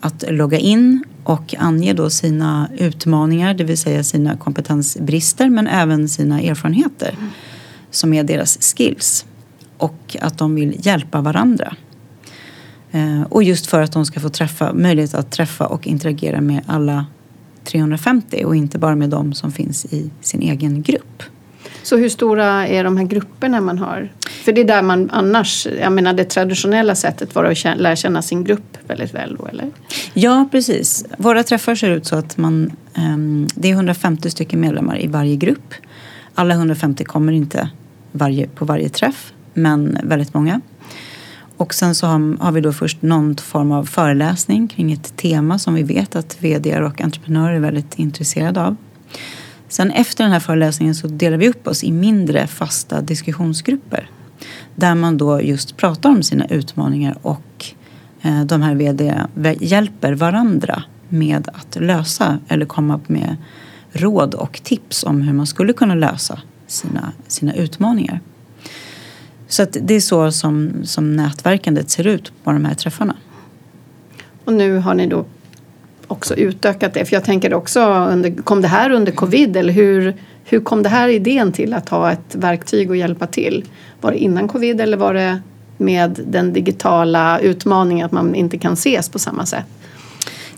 att 0.00 0.24
logga 0.28 0.58
in 0.58 1.04
och 1.24 1.54
ange 1.58 1.92
då 1.92 2.10
sina 2.10 2.68
utmaningar, 2.78 3.54
det 3.54 3.64
vill 3.64 3.78
säga 3.78 4.04
sina 4.04 4.36
kompetensbrister 4.36 5.48
men 5.48 5.66
även 5.66 6.08
sina 6.08 6.40
erfarenheter 6.40 7.16
som 7.90 8.12
är 8.14 8.24
deras 8.24 8.74
skills 8.74 9.26
och 9.78 10.16
att 10.20 10.38
de 10.38 10.54
vill 10.54 10.86
hjälpa 10.86 11.20
varandra. 11.20 11.76
Eh, 12.90 13.22
och 13.22 13.42
just 13.42 13.66
för 13.66 13.82
att 13.82 13.92
de 13.92 14.06
ska 14.06 14.20
få 14.20 14.28
träffa, 14.28 14.72
möjlighet 14.72 15.14
att 15.14 15.30
träffa 15.30 15.66
och 15.66 15.86
interagera 15.86 16.40
med 16.40 16.62
alla 16.66 17.06
350 17.64 18.44
och 18.44 18.56
inte 18.56 18.78
bara 18.78 18.96
med 18.96 19.10
de 19.10 19.32
som 19.32 19.52
finns 19.52 19.84
i 19.84 20.10
sin 20.20 20.42
egen 20.42 20.82
grupp. 20.82 21.22
Så 21.82 21.96
hur 21.96 22.08
stora 22.08 22.68
är 22.68 22.84
de 22.84 22.96
här 22.96 23.04
grupperna 23.04 23.60
man 23.60 23.78
har? 23.78 24.12
För 24.44 24.52
det 24.52 24.60
är 24.60 24.64
där 24.64 24.82
man 24.82 25.10
annars, 25.10 25.66
jag 25.80 25.92
menar 25.92 26.12
det 26.12 26.24
traditionella 26.24 26.94
sättet 26.94 27.34
var 27.34 27.44
att 27.44 27.64
lära 27.64 27.96
känna 27.96 28.22
sin 28.22 28.44
grupp 28.44 28.78
väldigt 28.86 29.14
väl 29.14 29.36
då, 29.38 29.46
eller? 29.46 29.70
Ja, 30.14 30.48
precis. 30.50 31.04
Våra 31.16 31.42
träffar 31.42 31.74
ser 31.74 31.90
ut 31.90 32.06
så 32.06 32.16
att 32.16 32.36
man, 32.36 32.72
um, 32.96 33.46
det 33.54 33.68
är 33.68 33.72
150 33.72 34.30
stycken 34.30 34.60
medlemmar 34.60 35.02
i 35.02 35.06
varje 35.06 35.36
grupp. 35.36 35.74
Alla 36.34 36.54
150 36.54 37.04
kommer 37.04 37.32
inte 37.32 37.70
varje, 38.12 38.48
på 38.48 38.64
varje 38.64 38.88
träff, 38.88 39.32
men 39.54 39.98
väldigt 40.02 40.34
många. 40.34 40.60
Och 41.62 41.74
sen 41.74 41.94
så 41.94 42.06
har, 42.06 42.36
har 42.42 42.52
vi 42.52 42.60
då 42.60 42.72
först 42.72 43.02
någon 43.02 43.36
form 43.36 43.72
av 43.72 43.84
föreläsning 43.84 44.68
kring 44.68 44.92
ett 44.92 45.16
tema 45.16 45.58
som 45.58 45.74
vi 45.74 45.82
vet 45.82 46.16
att 46.16 46.36
vd 46.40 46.80
och 46.80 47.00
entreprenörer 47.00 47.54
är 47.54 47.60
väldigt 47.60 47.98
intresserade 47.98 48.62
av. 48.62 48.76
Sen 49.68 49.90
efter 49.90 50.24
den 50.24 50.32
här 50.32 50.40
föreläsningen 50.40 50.94
så 50.94 51.06
delar 51.06 51.36
vi 51.36 51.48
upp 51.48 51.66
oss 51.66 51.84
i 51.84 51.92
mindre 51.92 52.46
fasta 52.46 53.00
diskussionsgrupper. 53.00 54.10
Där 54.74 54.94
man 54.94 55.18
då 55.18 55.42
just 55.42 55.76
pratar 55.76 56.10
om 56.10 56.22
sina 56.22 56.46
utmaningar 56.46 57.18
och 57.22 57.66
eh, 58.22 58.44
de 58.44 58.62
här 58.62 58.74
VD 58.74 59.14
hjälper 59.60 60.12
varandra 60.12 60.82
med 61.08 61.48
att 61.54 61.76
lösa 61.80 62.38
eller 62.48 62.66
komma 62.66 63.00
med 63.06 63.36
råd 63.92 64.34
och 64.34 64.60
tips 64.62 65.04
om 65.04 65.22
hur 65.22 65.32
man 65.32 65.46
skulle 65.46 65.72
kunna 65.72 65.94
lösa 65.94 66.40
sina, 66.66 67.12
sina 67.26 67.54
utmaningar. 67.54 68.20
Så 69.52 69.62
att 69.62 69.76
det 69.80 69.94
är 69.94 70.00
så 70.00 70.32
som, 70.32 70.72
som 70.84 71.16
nätverkandet 71.16 71.90
ser 71.90 72.06
ut 72.06 72.32
på 72.44 72.52
de 72.52 72.64
här 72.64 72.74
träffarna. 72.74 73.16
Och 74.44 74.52
nu 74.52 74.78
har 74.78 74.94
ni 74.94 75.06
då 75.06 75.24
också 76.06 76.34
utökat 76.34 76.94
det? 76.94 77.04
För 77.04 77.16
jag 77.16 77.24
tänker 77.24 77.54
också, 77.54 77.80
under, 78.10 78.42
kom 78.42 78.62
det 78.62 78.68
här 78.68 78.90
under 78.90 79.12
covid 79.12 79.56
eller 79.56 79.72
hur, 79.72 80.14
hur 80.44 80.60
kom 80.60 80.82
det 80.82 80.88
här 80.88 81.08
idén 81.08 81.52
till 81.52 81.74
att 81.74 81.88
ha 81.88 82.12
ett 82.12 82.34
verktyg 82.34 82.90
och 82.90 82.96
hjälpa 82.96 83.26
till? 83.26 83.64
Var 84.00 84.10
det 84.10 84.18
innan 84.18 84.48
covid 84.48 84.80
eller 84.80 84.96
var 84.96 85.14
det 85.14 85.40
med 85.76 86.20
den 86.26 86.52
digitala 86.52 87.38
utmaningen 87.38 88.06
att 88.06 88.12
man 88.12 88.34
inte 88.34 88.58
kan 88.58 88.72
ses 88.72 89.08
på 89.08 89.18
samma 89.18 89.46
sätt? 89.46 89.66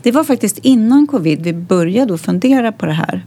Det 0.01 0.11
var 0.11 0.23
faktiskt 0.23 0.57
innan 0.57 1.07
covid 1.07 1.41
vi 1.41 1.53
började 1.53 2.17
fundera 2.17 2.71
på 2.71 2.85
det 2.85 2.93
här. 2.93 3.25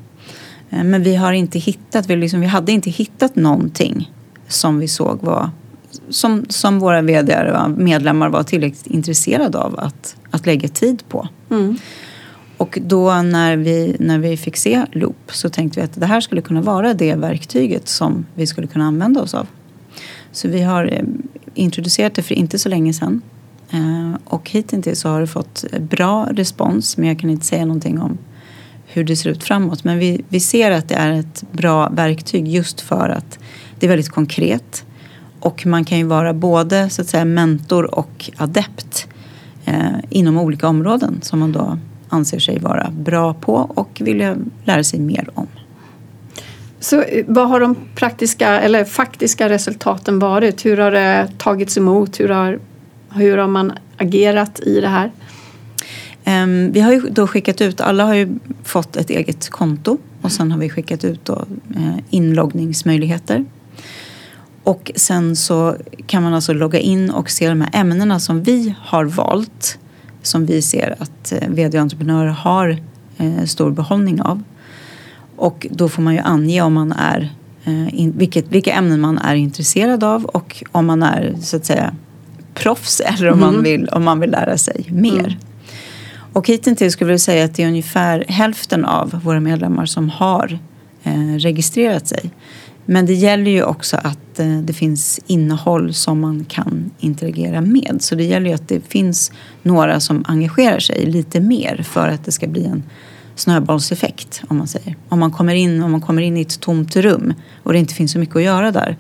Eh, 0.71 0.85
men 0.85 1.03
vi 1.03 1.17
har 1.17 1.33
inte 1.33 1.59
hittat, 1.59 2.07
vi, 2.07 2.17
liksom, 2.17 2.41
vi 2.41 2.47
hade 2.47 2.73
inte 2.73 2.91
hittat 2.91 3.37
någonting 3.37 4.11
som 4.49 4.79
vi 4.79 4.89
såg 4.89 5.23
var 5.23 5.51
som, 6.09 6.47
som 6.49 6.79
våra 6.79 7.03
vd 7.03 7.53
medlemmar 7.77 8.29
var 8.29 8.43
tillräckligt 8.43 8.87
intresserade 8.87 9.59
av 9.59 9.79
att, 9.79 10.17
att 10.31 10.47
lägga 10.47 10.69
tid 10.69 11.03
på. 11.09 11.29
Mm. 11.51 11.77
Och 12.57 12.79
då 12.83 13.23
när 13.23 13.57
vi, 13.57 13.97
när 13.99 14.19
vi 14.19 14.37
fick 14.37 14.57
se 14.57 14.87
Loop 14.93 15.17
så 15.33 15.49
tänkte 15.49 15.81
vi 15.81 15.85
att 15.85 16.01
det 16.01 16.07
här 16.07 16.21
skulle 16.21 16.41
kunna 16.43 16.61
vara 16.61 16.95
det 16.95 17.15
verktyget 17.15 17.89
som 17.89 18.27
vi 18.35 18.47
skulle 18.47 18.67
kunna 18.67 18.85
använda 18.85 19.23
oss 19.23 19.35
av. 19.35 19.47
Så 20.33 20.49
vi 20.49 20.63
har 20.63 20.93
eh, 20.93 21.05
introducerat 21.55 22.15
det 22.15 22.23
för 22.23 22.35
inte 22.35 22.59
så 22.59 22.69
länge 22.69 22.93
sedan. 22.93 23.23
Eh, 23.71 24.21
och 24.25 24.51
hittills 24.51 25.01
så 25.01 25.09
har 25.09 25.21
det 25.21 25.27
fått 25.27 25.65
bra 25.81 26.29
respons 26.33 26.97
men 26.97 27.09
jag 27.09 27.19
kan 27.19 27.31
inte 27.31 27.47
säga 27.47 27.65
någonting 27.65 28.01
om 28.01 28.19
hur 28.87 29.05
det 29.05 29.17
ser 29.17 29.31
ut 29.31 29.45
framåt. 29.45 29.85
Men 29.85 29.99
vi, 29.99 30.25
vi 30.29 30.41
ser 30.41 30.71
att 30.71 30.89
det 30.89 30.95
är 30.95 31.13
ett 31.13 31.45
bra 31.53 31.89
verktyg 31.89 32.49
just 32.49 32.81
för 32.81 33.09
att 33.09 33.39
det 33.79 33.87
är 33.87 33.89
väldigt 33.89 34.09
konkret. 34.09 34.85
Och 35.41 35.67
man 35.67 35.85
kan 35.85 35.99
ju 35.99 36.05
vara 36.05 36.35
både 36.35 36.91
så 36.91 37.03
att 37.03 37.09
säga 37.09 37.25
mentor 37.25 37.95
och 37.99 38.31
adept 38.37 39.07
eh, 39.65 39.99
inom 40.11 40.39
olika 40.39 40.69
områden 40.69 41.21
som 41.23 41.39
man 41.39 41.53
då 41.53 41.79
anser 42.09 42.39
sig 42.39 42.59
vara 42.59 42.91
bra 42.91 43.35
på 43.35 43.55
och 43.55 44.01
vill 44.05 44.35
lära 44.65 44.85
sig 44.85 45.01
mer 45.01 45.31
om. 45.35 45.47
Så 46.81 47.03
eh, 47.03 47.25
vad 47.29 47.49
har 47.49 47.61
de 47.61 47.77
praktiska 47.95 48.61
eller 48.61 48.85
faktiska 48.85 49.49
resultaten 49.49 50.19
varit? 50.19 50.67
Hur 50.67 50.77
har 50.77 50.91
det 50.91 51.31
tagits 51.39 51.77
emot? 51.77 52.21
Hur 52.21 52.29
har, 52.29 52.59
hur 53.11 53.39
har 53.39 53.49
man 53.49 53.73
agerat 53.97 54.61
i 54.61 54.81
det 54.81 54.89
här? 54.89 55.13
Um, 56.27 56.73
vi 56.73 56.81
har 56.81 56.93
ju 56.93 57.01
då 57.01 57.27
skickat 57.27 57.61
ut, 57.61 57.81
alla 57.81 58.05
har 58.05 58.15
ju 58.15 58.39
fått 58.65 58.97
ett 58.97 59.11
eget 59.11 59.49
konto 59.49 59.99
och 60.23 60.33
sen 60.33 60.53
har 60.53 60.59
vi 60.59 60.71
skickat 60.71 61.05
ut 61.05 61.25
då, 61.25 61.45
uh, 61.77 61.99
inloggningsmöjligheter. 62.11 63.45
Och 64.63 64.93
sen 64.97 65.37
så 65.37 65.77
kan 66.07 66.23
man 66.23 66.35
alltså 66.35 66.53
logga 66.53 66.79
in 66.79 67.11
och 67.11 67.31
se 67.31 67.49
de 67.49 67.61
här 67.61 67.71
ämnena 67.73 68.21
som 68.21 68.43
vi 68.43 68.75
har 68.81 69.05
valt 69.05 69.79
som 70.23 70.47
vi 70.47 70.63
ser 70.63 70.97
att 70.99 71.33
eh, 71.33 71.49
vd-entreprenörer 71.49 72.29
har 72.29 72.79
eh, 73.19 73.45
stor 73.45 73.71
behållning 73.71 74.23
av. 74.23 74.43
Och 75.37 75.67
då 75.71 75.89
får 75.89 76.03
man 76.03 76.15
ju 76.15 76.21
ange 76.21 76.63
om 76.63 76.73
man 76.73 76.93
är, 76.93 77.33
eh, 77.65 78.09
vilket, 78.15 78.49
vilka 78.49 78.73
ämnen 78.73 79.01
man 79.01 79.19
är 79.19 79.35
intresserad 79.35 80.05
av 80.05 80.25
och 80.25 80.65
om 80.73 80.87
man 80.87 81.03
är 81.03 81.35
så 81.41 81.57
att 81.57 81.67
säga 81.67 81.95
proffs 82.55 83.01
eller 83.05 83.31
om, 83.31 83.43
mm. 83.43 83.55
man, 83.55 83.63
vill, 83.63 83.89
om 83.89 84.05
man 84.05 84.21
vill 84.21 84.31
lära 84.31 84.59
sig 84.59 84.87
mer. 84.89 85.19
Mm. 85.19 85.39
Och 86.33 86.47
hittills 86.49 86.93
skulle 86.93 87.11
jag 87.11 87.21
säga 87.21 87.45
att 87.45 87.55
det 87.55 87.63
är 87.63 87.69
ungefär 87.69 88.25
hälften 88.29 88.85
av 88.85 89.21
våra 89.25 89.41
medlemmar 89.41 89.87
som 89.87 90.11
har 90.11 90.59
eh, 91.03 91.35
registrerat 91.39 92.09
sig. 92.09 92.31
Men 92.91 93.07
det 93.07 93.15
gäller 93.15 93.51
ju 93.51 93.63
också 93.63 93.97
att 93.97 94.39
eh, 94.41 94.59
det 94.59 94.73
finns 94.73 95.21
innehåll 95.27 95.95
som 95.95 96.21
man 96.21 96.45
kan 96.45 96.91
interagera 96.99 97.61
med. 97.61 97.97
Så 98.01 98.15
det 98.15 98.25
gäller 98.25 98.49
ju 98.49 98.55
att 98.55 98.69
det 98.69 98.81
finns 98.89 99.33
några 99.63 100.01
som 100.01 100.25
engagerar 100.29 100.79
sig 100.79 101.07
lite 101.07 101.41
mer 101.41 101.83
för 101.83 102.09
att 102.09 102.25
det 102.25 102.33
ska 102.33 102.47
bli 102.47 102.65
en 102.65 102.83
snöbollseffekt 103.35 104.43
om 104.49 104.57
man 104.59 104.69
säger. 104.69 104.97
Om 105.09 105.19
man, 105.19 105.31
kommer 105.31 105.55
in, 105.55 105.83
om 105.83 105.93
man 105.93 106.01
kommer 106.01 106.23
in 106.23 106.37
i 106.37 106.41
ett 106.41 106.61
tomt 106.61 106.97
rum 106.97 107.35
och 107.63 107.73
det 107.73 107.79
inte 107.79 107.95
finns 107.95 108.13
så 108.13 108.19
mycket 108.19 108.37
att 108.37 108.43
göra 108.43 108.73
där 108.73 108.97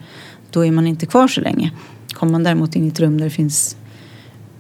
då 0.50 0.66
är 0.66 0.70
man 0.72 0.86
inte 0.86 1.06
kvar 1.06 1.28
så 1.28 1.40
länge. 1.40 1.72
Kommer 2.12 2.32
man 2.32 2.44
däremot 2.44 2.76
in 2.76 2.84
i 2.84 2.88
ett 2.88 3.00
rum 3.00 3.18
där 3.18 3.24
det 3.24 3.30
finns 3.30 3.76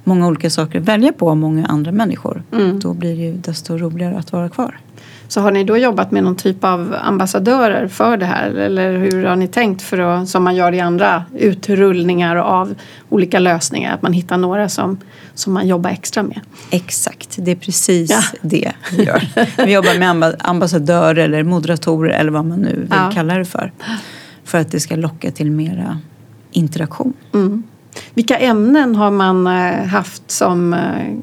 många 0.04 0.26
olika 0.26 0.50
saker 0.50 0.78
att 0.80 0.84
välja 0.84 1.12
på 1.12 1.26
och 1.26 1.36
många 1.36 1.66
andra 1.66 1.92
människor 1.92 2.42
Mm. 2.52 2.80
då 2.80 2.94
blir 2.94 3.16
det 3.16 3.22
ju 3.22 3.36
desto 3.36 3.78
roligare 3.78 4.18
att 4.18 4.32
vara 4.32 4.48
kvar. 4.48 4.80
Så 5.28 5.40
har 5.40 5.50
ni 5.50 5.64
då 5.64 5.76
jobbat 5.76 6.10
med 6.10 6.24
någon 6.24 6.36
typ 6.36 6.64
av 6.64 6.96
ambassadörer 7.02 7.88
för 7.88 8.16
det 8.16 8.26
här? 8.26 8.50
Eller 8.50 8.96
hur 8.96 9.24
har 9.24 9.36
ni 9.36 9.48
tänkt 9.48 9.82
för 9.82 9.98
att, 9.98 10.28
som 10.28 10.44
man 10.44 10.56
gör 10.56 10.74
i 10.74 10.80
andra 10.80 11.24
utrullningar 11.38 12.36
av 12.36 12.74
olika 13.08 13.38
lösningar, 13.38 13.94
att 13.94 14.02
man 14.02 14.12
hittar 14.12 14.36
några 14.36 14.68
som, 14.68 14.98
som 15.34 15.52
man 15.52 15.68
jobbar 15.68 15.90
extra 15.90 16.22
med? 16.22 16.40
Exakt, 16.70 17.36
det 17.38 17.50
är 17.50 17.56
precis 17.56 18.10
Ja. 18.10 18.20
det 18.42 18.72
vi 18.96 19.04
gör. 19.04 19.22
Vi 19.66 19.72
jobbar 19.72 19.98
med 19.98 20.08
amba- 20.10 20.36
ambassadörer 20.38 21.16
eller 21.24 21.42
moderatorer 21.42 22.10
eller 22.10 22.30
vad 22.30 22.44
man 22.44 22.58
nu 22.60 22.74
vill 22.76 22.88
Ja. 22.90 23.10
kalla 23.14 23.34
det 23.38 23.44
för. 23.44 23.72
För 24.44 24.58
att 24.58 24.70
det 24.70 24.80
ska 24.80 24.96
locka 24.96 25.30
till 25.30 25.50
mera 25.50 25.98
interaktion. 26.50 27.12
Mm. 27.34 27.62
Vilka 28.14 28.38
ämnen 28.38 28.96
har 28.96 29.10
man 29.10 29.46
eh, 29.46 29.84
haft 29.86 30.30
som, 30.30 30.74
eh, 30.74 30.80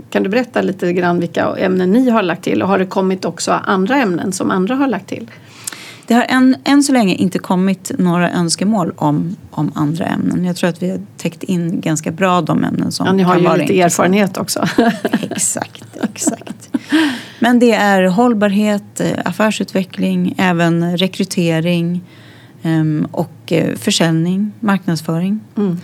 kan 0.09 0.23
du 0.23 0.29
berätta 0.29 0.61
lite 0.61 0.93
grann 0.93 1.19
vilka 1.19 1.55
ämnen 1.57 1.91
ni 1.91 2.09
har 2.09 2.23
lagt 2.23 2.43
till 2.43 2.61
och 2.61 2.67
har 2.67 2.79
det 2.79 2.85
kommit 2.85 3.25
också 3.25 3.51
andra 3.51 3.95
ämnen 3.95 4.31
som 4.31 4.51
andra 4.51 4.75
har 4.75 4.87
lagt 4.87 5.07
till? 5.07 5.31
Det 6.07 6.13
har 6.13 6.25
än, 6.29 6.55
än 6.63 6.83
så 6.83 6.93
länge 6.93 7.15
inte 7.15 7.39
kommit 7.39 7.91
några 7.99 8.31
önskemål 8.31 8.93
om, 8.95 9.35
om 9.51 9.71
andra 9.75 10.05
ämnen. 10.05 10.45
Jag 10.45 10.55
tror 10.55 10.69
att 10.69 10.83
vi 10.83 10.89
har 10.89 10.99
täckt 11.17 11.43
in 11.43 11.81
ganska 11.81 12.11
bra 12.11 12.41
de 12.41 12.63
ämnen 12.63 12.91
som 12.91 13.05
Ja, 13.05 13.13
ni 13.13 13.23
har 13.23 13.37
ju 13.37 13.57
lite 13.57 13.81
erfarenhet 13.81 14.37
också. 14.37 14.65
Exakt, 15.21 15.83
exakt. 16.03 16.69
Men 17.39 17.59
det 17.59 17.71
är 17.71 18.03
hållbarhet, 18.03 18.99
eh, 18.99 19.07
affärsutveckling, 19.25 20.35
även 20.37 20.97
rekrytering 20.97 22.01
ehm, 22.63 23.07
och 23.11 23.53
försäljning, 23.75 24.51
marknadsföring. 24.59 25.39
Mm. 25.57 25.77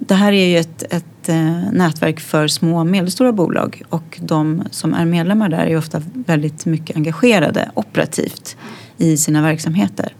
Det 0.00 0.14
här 0.14 0.32
är 0.32 0.46
ju 0.46 0.58
ett, 0.58 0.82
ett 0.92 1.28
eh, 1.28 1.72
nätverk 1.72 2.20
för 2.20 2.48
små 2.48 2.78
och 2.78 2.86
medelstora 2.86 3.32
bolag 3.32 3.82
och 3.88 4.18
de 4.22 4.62
som 4.70 4.94
är 4.94 5.04
medlemmar 5.04 5.48
där 5.48 5.66
är 5.66 5.76
ofta 5.76 6.02
väldigt 6.12 6.66
mycket 6.66 6.96
engagerade 6.96 7.70
operativt 7.74 8.56
i 8.96 9.16
sina 9.16 9.42
verksamheter. 9.42 10.14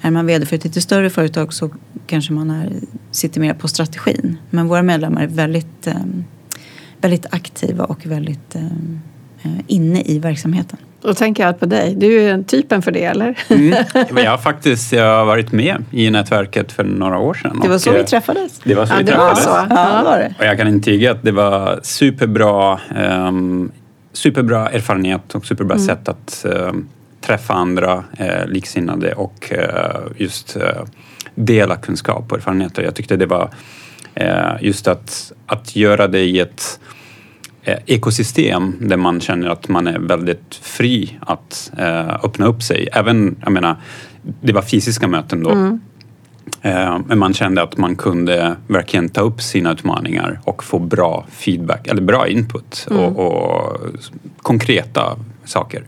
Är 0.00 0.10
man 0.10 0.26
vd 0.26 0.46
för 0.46 0.56
ett 0.56 0.64
lite 0.64 0.80
större 0.80 1.10
företag 1.10 1.52
så 1.52 1.70
kanske 2.06 2.32
man 2.32 2.50
är, 2.50 2.72
sitter 3.10 3.40
mer 3.40 3.54
på 3.54 3.68
strategin. 3.68 4.36
Men 4.50 4.68
våra 4.68 4.82
medlemmar 4.82 5.22
är 5.22 5.26
väldigt, 5.26 5.86
eh, 5.86 5.94
väldigt 7.00 7.26
aktiva 7.30 7.84
och 7.84 8.06
väldigt 8.06 8.54
eh, 8.54 9.50
inne 9.66 10.02
i 10.02 10.18
verksamheten. 10.18 10.78
Då 11.02 11.14
tänker 11.14 11.46
jag 11.46 11.60
på 11.60 11.66
dig. 11.66 11.94
Du 11.94 12.20
är 12.20 12.42
typen 12.42 12.82
för 12.82 12.90
det, 12.90 13.04
eller? 13.04 13.38
Mm. 13.48 13.84
Jag 14.24 14.30
har 14.30 14.38
faktiskt 14.38 14.92
jag 14.92 15.18
har 15.18 15.24
varit 15.24 15.52
med 15.52 15.84
i 15.90 16.10
nätverket 16.10 16.72
för 16.72 16.84
några 16.84 17.18
år 17.18 17.34
sedan. 17.34 17.60
Det 17.62 17.68
var 17.68 17.78
så 17.78 17.92
vi 17.92 17.98
eh, 17.98 18.04
träffades. 18.04 18.60
Det 18.64 18.74
var 18.74 18.86
så 18.86 18.92
Ja, 18.92 18.96
vi 18.98 19.02
det 19.04 19.16
var 19.16 19.34
träffades. 19.34 19.44
så. 19.68 19.74
Ja, 19.74 20.02
var 20.04 20.18
det. 20.18 20.34
Och 20.38 20.44
jag 20.44 20.58
kan 20.58 20.68
intyga 20.68 21.10
att 21.10 21.22
det 21.22 21.32
var 21.32 21.80
superbra, 21.82 22.80
um, 23.28 23.72
superbra 24.12 24.68
erfarenhet 24.70 25.34
och 25.34 25.46
superbra 25.46 25.74
Mm. 25.74 25.86
sätt 25.86 26.08
att 26.08 26.44
ehm, 26.44 26.88
träffa 27.20 27.54
andra 27.54 28.04
eh, 28.18 28.46
liksinnade 28.46 29.12
och 29.12 29.52
eh, 29.52 30.00
just 30.16 30.56
eh, 30.56 30.62
dela 31.34 31.76
kunskap 31.76 32.32
och 32.32 32.38
erfarenheter. 32.38 32.82
Jag 32.82 32.94
tyckte 32.94 33.16
det 33.16 33.26
var 33.26 33.50
just 34.60 34.88
att, 34.88 35.32
att 35.46 35.76
göra 35.76 36.08
det 36.08 36.20
i 36.20 36.40
ett 36.40 36.80
ekosystem 37.86 38.74
där 38.80 38.96
man 38.96 39.20
känner 39.20 39.48
att 39.48 39.68
man 39.68 39.86
är 39.86 39.98
väldigt 39.98 40.54
fri 40.62 41.18
att 41.20 41.72
eh, 41.78 42.08
öppna 42.24 42.46
upp 42.46 42.62
sig. 42.62 42.88
Även, 42.92 43.36
jag 43.42 43.52
menar, 43.52 43.76
det 44.40 44.52
var 44.52 44.62
fysiska 44.62 45.08
möten 45.08 45.42
då. 45.42 45.50
Mm. 45.50 45.80
Eh, 46.62 46.98
Men 47.06 47.18
man 47.18 47.34
kände 47.34 47.62
att 47.62 47.76
man 47.76 47.96
kunde 47.96 48.56
verkligen 48.66 49.08
ta 49.08 49.20
upp 49.20 49.42
sina 49.42 49.72
utmaningar 49.72 50.40
och 50.44 50.64
få 50.64 50.78
bra 50.78 51.26
feedback, 51.30 51.86
eller 51.86 52.02
bra 52.02 52.28
input 52.28 52.86
Mm. 52.90 53.02
och, 53.04 53.26
och 53.26 53.76
konkreta 54.42 55.16
saker. 55.44 55.82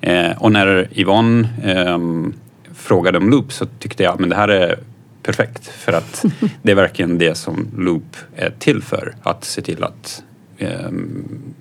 Eh, 0.00 0.30
Och 0.38 0.52
när 0.52 0.88
Yvonne 0.98 1.48
ehm, 1.64 2.32
frågade 2.74 3.18
om 3.18 3.30
Loop 3.30 3.52
så 3.52 3.66
tyckte 3.78 4.02
jag 4.02 4.22
att 4.22 4.30
det 4.30 4.36
här 4.36 4.48
är 4.48 4.78
perfekt 5.22 5.66
för 5.66 5.92
att 5.92 6.24
det 6.62 6.70
är 6.72 6.76
verkligen 6.76 7.18
det 7.18 7.34
som 7.34 7.66
Loop 7.78 8.16
är 8.36 8.52
till 8.58 8.82
för. 8.82 9.14
Att 9.22 9.44
se 9.44 9.62
till 9.62 9.84
att, 9.84 10.22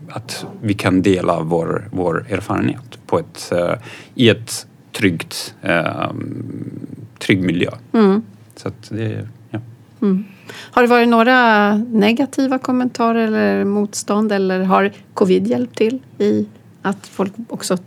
att 0.09 0.45
vi 0.61 0.73
kan 0.73 1.01
dela 1.01 1.41
vår, 1.41 1.89
vår 1.91 2.25
erfarenhet 2.29 2.99
på 3.05 3.19
ett, 3.19 3.51
eh, 3.51 3.73
i 4.15 4.29
ett 4.29 4.67
tryggt, 4.91 5.55
ehm, 5.61 6.87
trygg 7.19 7.43
miljö. 7.43 7.71
Mm. 7.93 8.23
Så 8.55 8.67
att 8.67 8.89
det, 8.89 9.27
ja. 9.49 9.59
Mm. 10.01 10.23
Har 10.53 10.81
det 10.81 10.87
varit 10.87 11.07
några 11.07 11.77
negativa 11.77 12.59
kommentarer 12.59 13.27
eller 13.27 13.65
motstånd 13.65 14.31
eller 14.31 14.59
har 14.59 14.91
covid 15.13 15.47
hjälpt 15.47 15.77
till 15.77 15.99
i 16.17 16.45
att 16.81 17.07
folk 17.07 17.33
också 17.49 17.77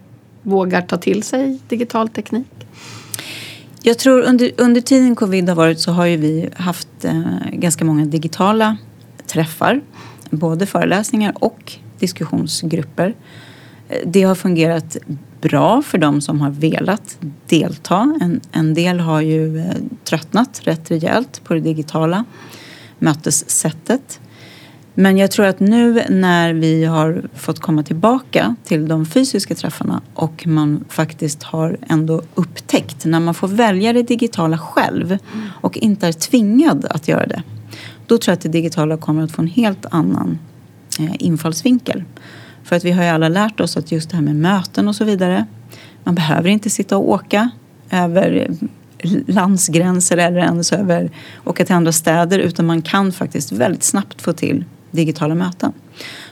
vågar 0.42 0.82
ta 0.82 0.96
till 0.96 1.22
sig 1.22 1.60
digital 1.68 2.08
teknik? 2.08 2.66
Jag 3.82 3.98
tror 3.98 4.22
under, 4.22 4.50
under 4.56 4.80
tiden 4.80 5.16
covid 5.16 5.48
har 5.48 5.56
varit 5.56 5.80
så 5.80 5.92
har 5.92 6.06
ju 6.06 6.16
vi 6.16 6.48
haft 6.56 7.04
eh, 7.04 7.22
ganska 7.52 7.84
många 7.84 8.04
digitala 8.04 8.76
träffar. 9.26 9.80
Både 10.38 10.66
föreläsningar 10.66 11.34
och 11.34 11.72
diskussionsgrupper. 11.98 13.14
Eh, 13.88 13.98
det 14.06 14.22
har 14.22 14.34
fungerat 14.34 14.96
bra 15.40 15.82
för 15.82 15.98
de 15.98 16.20
som 16.20 16.40
har 16.40 16.50
velat 16.50 17.18
delta. 17.46 18.18
En, 18.20 18.40
en 18.52 18.74
del 18.74 19.00
har 19.00 19.20
ju 19.20 19.58
eh, 19.58 19.74
tröttnat 20.04 20.60
rätt 20.64 20.90
rejält 20.90 21.40
på 21.44 21.54
det 21.54 21.60
digitala 21.60 22.24
mötessättet. 22.98 24.20
Men 24.94 25.18
jag 25.18 25.30
tror 25.30 25.46
att 25.46 25.60
nu 25.60 26.02
när 26.08 26.52
vi 26.52 26.84
har 26.84 27.22
fått 27.34 27.60
komma 27.60 27.82
tillbaka 27.82 28.56
till 28.64 28.88
de 28.88 29.06
fysiska 29.06 29.54
träffarna 29.54 30.00
och 30.14 30.46
man 30.46 30.84
faktiskt 30.88 31.42
har 31.42 31.76
ändå 31.88 32.22
upptäckt 32.34 33.04
när 33.04 33.20
man 33.20 33.34
får 33.34 33.48
välja 33.48 33.92
det 33.92 34.02
digitala 34.02 34.58
själv 34.58 35.18
och 35.60 35.78
inte 35.78 36.06
är 36.06 36.12
tvingad 36.12 36.86
att 36.90 37.08
göra 37.08 37.26
det. 37.26 37.42
Då 38.06 38.18
tror 38.18 38.32
jag 38.32 38.36
att 38.36 38.42
det 38.42 38.48
digitala 38.48 38.96
kommer 38.96 39.22
att 39.22 39.32
få 39.32 39.42
en 39.42 39.48
helt 39.48 39.86
annan 39.90 40.38
eh, 41.00 41.14
infallsvinkel. 41.18 42.04
För 42.64 42.76
att 42.76 42.84
vi 42.84 42.90
har 42.90 43.02
ju 43.02 43.08
alla 43.08 43.28
lärt 43.28 43.60
oss 43.60 43.76
att 43.76 43.92
just 43.92 44.10
det 44.10 44.16
här 44.16 44.24
med 44.24 44.36
möten 44.36 44.88
och 44.88 44.96
så 44.96 45.04
vidare. 45.04 45.46
Man 46.04 46.14
behöver 46.14 46.48
inte 46.48 46.70
sitta 46.70 46.96
och 46.96 47.08
åka 47.08 47.50
över 47.90 48.48
eh, 48.98 49.12
landsgränser 49.26 50.16
eller 50.16 50.38
ens 50.38 50.72
över 50.72 51.10
åka 51.44 51.64
till 51.64 51.74
andra 51.74 51.92
städer 51.92 52.38
utan 52.38 52.66
man 52.66 52.82
kan 52.82 53.12
faktiskt 53.12 53.52
väldigt 53.52 53.82
snabbt 53.82 54.22
få 54.22 54.32
till 54.32 54.64
digitala 54.90 55.34
möten. 55.34 55.72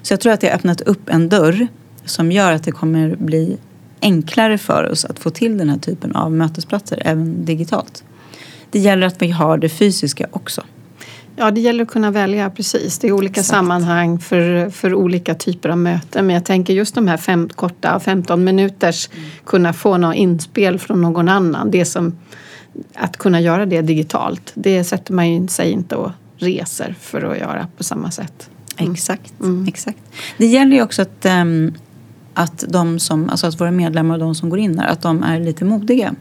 Så 0.02 0.12
jag 0.12 0.20
tror 0.20 0.32
att 0.32 0.40
det 0.40 0.46
har 0.46 0.54
öppnat 0.54 0.80
upp 0.80 1.08
en 1.08 1.28
dörr 1.28 1.66
som 2.04 2.32
gör 2.32 2.52
att 2.52 2.64
det 2.64 2.72
kommer 2.72 3.16
bli 3.16 3.56
enklare 4.02 4.58
för 4.58 4.90
oss 4.90 5.04
att 5.04 5.18
få 5.18 5.30
till 5.30 5.58
den 5.58 5.68
här 5.68 5.78
typen 5.78 6.16
av 6.16 6.32
mötesplatser 6.32 7.02
även 7.04 7.44
digitalt. 7.44 8.04
Det 8.70 8.78
gäller 8.78 9.06
att 9.06 9.22
vi 9.22 9.30
har 9.30 9.58
det 9.58 9.68
fysiska 9.68 10.26
också. 10.30 10.62
Ja, 11.36 11.50
det 11.50 11.60
gäller 11.60 11.84
att 11.84 11.90
kunna 11.90 12.10
välja 12.10 12.50
precis. 12.50 12.98
Det 12.98 13.08
är 13.08 13.12
olika 13.12 13.40
Exakt. 13.40 13.48
sammanhang 13.48 14.18
för, 14.18 14.70
för 14.70 14.94
olika 14.94 15.34
typer 15.34 15.68
av 15.68 15.78
möten. 15.78 16.26
Men 16.26 16.34
jag 16.34 16.44
tänker 16.44 16.72
just 16.74 16.94
de 16.94 17.08
här 17.08 17.16
fem, 17.16 17.48
korta 17.48 18.00
15 18.00 18.44
minuters 18.44 19.08
kunna 19.44 19.72
få 19.72 19.96
något 19.96 20.16
inspel 20.16 20.78
från 20.78 21.00
någon 21.00 21.28
annan. 21.28 21.70
Det 21.70 21.84
som, 21.84 22.16
att 22.94 23.16
kunna 23.16 23.40
göra 23.40 23.66
det 23.66 23.82
digitalt. 23.82 24.52
Det 24.54 24.84
sätter 24.84 25.12
man 25.14 25.48
sig 25.48 25.70
inte 25.70 25.96
och 25.96 26.10
reser 26.36 26.94
för 27.00 27.22
att 27.32 27.38
göra 27.38 27.68
på 27.76 27.84
samma 27.84 28.10
sätt. 28.10 28.50
Mm. 28.76 28.92
Exakt, 28.92 29.32
Mm. 29.40 29.66
exakt. 29.68 29.98
Det 30.38 30.46
gäller 30.46 30.76
ju 30.76 30.82
också 30.82 31.02
att, 31.02 31.24
ehm, 31.26 31.72
att, 32.34 32.64
de 32.68 32.98
som, 32.98 33.28
alltså 33.30 33.46
att 33.46 33.60
våra 33.60 33.70
medlemmar 33.70 34.14
och 34.14 34.20
de 34.20 34.34
som 34.34 34.50
går 34.50 34.58
in 34.58 34.76
där, 34.76 34.84
att 34.86 35.02
de 35.02 35.22
är 35.22 35.40
lite 35.40 35.64
modiga. 35.64 36.14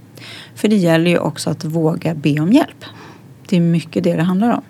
För 0.56 0.68
det 0.68 0.76
gäller 0.76 1.12
ju 1.12 1.18
också 1.18 1.50
att 1.50 1.66
våga 1.66 2.16
be 2.16 2.40
om 2.40 2.52
hjälp. 2.54 2.86
Det 3.50 3.58
är 3.58 3.62
mycket 3.62 4.04
det 4.04 4.16
det 4.16 4.24
handlar 4.24 4.54
om. 4.54 4.62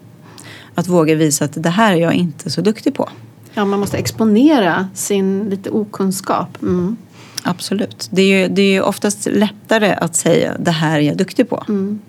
Att 0.76 0.88
våga 0.88 1.16
visa 1.16 1.46
att 1.46 1.64
det 1.64 1.70
här 1.70 1.94
är 1.94 1.98
jag 1.98 2.14
inte 2.14 2.50
så 2.50 2.62
duktig 2.62 2.94
på. 2.94 3.10
Ja, 3.54 3.66
man 3.66 3.80
måste 3.80 3.98
exponera 3.98 4.90
sin 4.94 5.50
lite 5.50 5.70
okunskap. 5.70 6.62
Mm. 6.62 6.98
Absolut. 7.44 8.10
Det 8.12 8.22
är 8.22 8.42
ju, 8.42 8.48
det 8.48 8.62
är 8.62 8.72
ju 8.72 8.82
oftast 8.82 9.28
lättare 9.32 9.94
att 9.94 10.16
säga 10.16 10.56
det 10.60 10.72
här 10.72 11.00
är 11.00 11.02
jag 11.02 11.18
duktig 11.18 11.50
på. 11.50 11.64
Mm. 11.70 12.00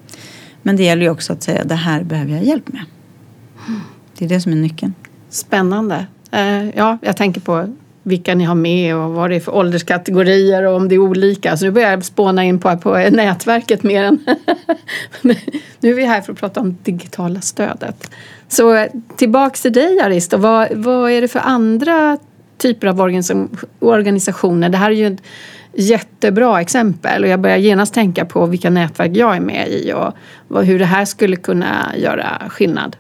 Men 0.63 0.77
det 0.77 0.83
gäller 0.83 1.03
ju 1.03 1.11
också 1.11 1.33
att 1.33 1.43
säga 1.43 1.65
det 1.65 1.75
här 1.75 2.03
behöver 2.03 2.33
jag 2.33 2.45
hjälp 2.45 2.73
med. 2.73 2.85
Det 4.19 4.25
är 4.25 4.29
det 4.29 4.41
som 4.41 4.53
är 4.53 4.57
nyckeln. 4.57 4.95
Spännande. 5.31 6.07
Eh, 6.31 6.71
ja, 6.71 6.99
jag 7.03 7.17
tänker 7.17 7.41
på 7.41 7.75
vilka 8.03 8.35
ni 8.35 8.45
har 8.45 8.55
med 8.55 8.97
och 8.97 9.11
vad 9.11 9.31
det 9.31 9.37
är 9.37 9.41
för 9.41 9.55
ålderskategorier 9.55 10.63
och 10.63 10.77
om 10.77 10.89
det 10.89 10.95
är 10.95 10.99
olika. 10.99 11.57
Så 11.57 11.65
nu 11.65 11.71
börjar 11.71 11.91
jag 11.91 12.05
spåna 12.05 12.45
in 12.45 12.59
på, 12.59 12.77
på 12.77 12.95
nätverket 12.95 13.83
mer 13.83 14.05
än... 14.05 14.25
nu 15.81 15.91
är 15.91 15.95
vi 15.95 16.05
här 16.05 16.21
för 16.21 16.33
att 16.33 16.39
prata 16.39 16.61
om 16.61 16.77
digitala 16.83 17.41
stödet. 17.41 18.11
Så 18.49 18.75
eh, 18.75 18.91
tillbaks 19.17 19.63
till 19.63 19.73
dig 19.73 20.01
Aristo. 20.01 20.37
Vad, 20.37 20.69
vad 20.73 21.11
är 21.11 21.21
det 21.21 21.29
för 21.29 21.41
andra 21.41 22.19
typer 22.59 22.87
av 22.87 23.01
organisationer. 23.81 24.69
Det 24.69 24.79
här 24.79 24.91
är 24.91 24.95
ju 24.95 25.07
ett 25.07 25.23
jättebra 25.75 26.61
exempel 26.61 27.25
och 27.25 27.29
jag 27.29 27.41
börjar 27.41 27.57
genast 27.57 27.95
tänka 27.95 28.25
på 28.25 28.47
vilka 28.47 28.71
nätverk 28.71 29.17
jag 29.17 29.37
är 29.37 29.41
med 29.41 29.69
i 29.69 29.93
och 30.49 30.65
hur 30.65 30.79
det 30.79 30.85
här 30.85 31.05
skulle 31.05 31.37
kunna 31.37 31.93
göra 31.97 32.43
skillnad 32.49 32.97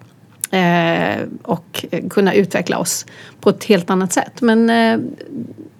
Eh, 0.52 1.22
och 1.42 1.84
kunna 2.10 2.34
utveckla 2.34 2.78
oss 2.78 3.06
på 3.40 3.50
ett 3.50 3.64
helt 3.64 3.90
annat 3.90 4.12
sätt. 4.12 4.40
Men 4.40 4.70
eh, 4.70 4.98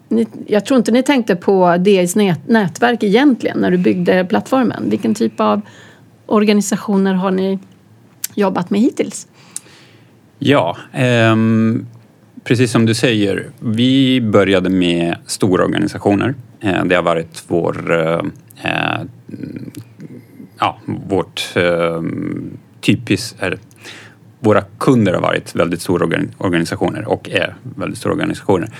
ni, 0.08 0.26
jag 0.46 0.66
tror 0.66 0.78
inte 0.78 0.92
ni 0.92 1.02
tänkte 1.02 1.36
på 1.36 1.76
DIs 1.76 2.16
nätverk 2.46 3.02
egentligen 3.02 3.58
när 3.58 3.70
du 3.70 3.78
byggde 3.78 4.24
plattformen. 4.24 4.90
Vilken 4.90 5.14
typ 5.14 5.40
av 5.40 5.60
organisationer 6.26 7.14
har 7.14 7.30
ni 7.30 7.58
jobbat 8.34 8.70
med 8.70 8.80
hittills? 8.80 9.26
Ja, 10.38 10.76
eh, 10.92 11.36
precis 12.44 12.72
som 12.72 12.86
du 12.86 12.94
säger. 12.94 13.50
Vi 13.60 14.20
började 14.20 14.70
med 14.70 15.16
stora 15.26 15.64
organisationer. 15.64 16.34
Eh, 16.60 16.84
det 16.84 16.94
har 16.94 17.02
varit 17.02 17.44
vår, 17.48 17.92
eh, 17.92 18.20
eh 18.62 19.00
ja, 20.58 20.78
vårt 21.08 21.52
eh, 21.56 22.02
typiskt, 22.80 23.42
våra 24.42 24.62
kunder 24.78 25.12
har 25.14 25.20
varit 25.20 25.54
väldigt 25.54 25.82
stora 25.82 26.24
organisationer 26.38 27.08
och 27.08 27.30
är 27.30 27.54
väldigt 27.62 27.98
stora 27.98 28.12
organisationer. 28.12 28.70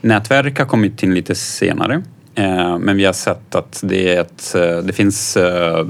Nätverk 0.00 0.58
har 0.58 0.66
kommit 0.66 1.02
in 1.02 1.14
lite 1.14 1.34
senare 1.34 2.02
eh, 2.34 2.78
men 2.78 2.96
vi 2.96 3.04
har 3.04 3.12
sett 3.12 3.54
att 3.54 3.80
det, 3.84 4.16
ett, 4.16 4.54
eh, 4.54 4.78
det 4.78 4.92
finns 4.92 5.36
eh, 5.36 5.86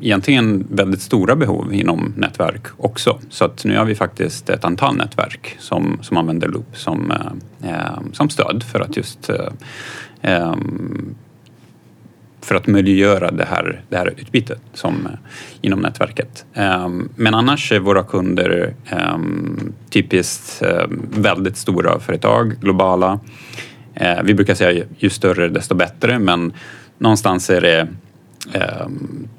egentligen 0.00 0.66
väldigt 0.70 1.02
stora 1.02 1.36
behov 1.36 1.74
inom 1.74 2.12
nätverk 2.16 2.66
också. 2.76 3.18
Så 3.30 3.44
att 3.44 3.64
nu 3.64 3.78
har 3.78 3.84
vi 3.84 3.94
faktiskt 3.94 4.50
ett 4.50 4.64
antal 4.64 4.96
nätverk 4.96 5.56
som, 5.58 5.98
som 6.02 6.16
använder 6.16 6.48
Loop 6.48 6.76
som, 6.76 7.10
eh, 7.10 7.70
eh, 7.70 8.00
som 8.12 8.28
stöd 8.28 8.64
för 8.72 8.80
att 8.80 8.96
just 8.96 9.30
för 12.44 12.54
att 12.54 12.66
möjliggöra 12.66 13.30
det 13.30 13.44
här, 13.44 13.80
det 13.88 13.96
här 13.96 14.14
utbytet 14.16 14.60
som, 14.74 15.06
eh, 15.06 15.12
inom 15.60 15.80
nätverket. 15.80 16.44
Ehm, 16.54 17.08
men 17.16 17.34
annars 17.34 17.72
är 17.72 17.78
våra 17.78 18.02
kunder 18.02 18.74
ehm, 18.86 19.72
typiskt 19.90 20.62
ehm, 20.62 21.06
väldigt 21.10 21.56
stora 21.56 22.00
företag, 22.00 22.54
globala. 22.60 23.20
Eh, 23.94 24.22
vi 24.24 24.34
brukar 24.34 24.54
säga 24.54 24.84
ju 24.98 25.10
större 25.10 25.48
desto 25.48 25.74
bättre 25.74 26.18
men 26.18 26.52
någonstans 26.98 27.50
är 27.50 27.60
det 27.60 27.88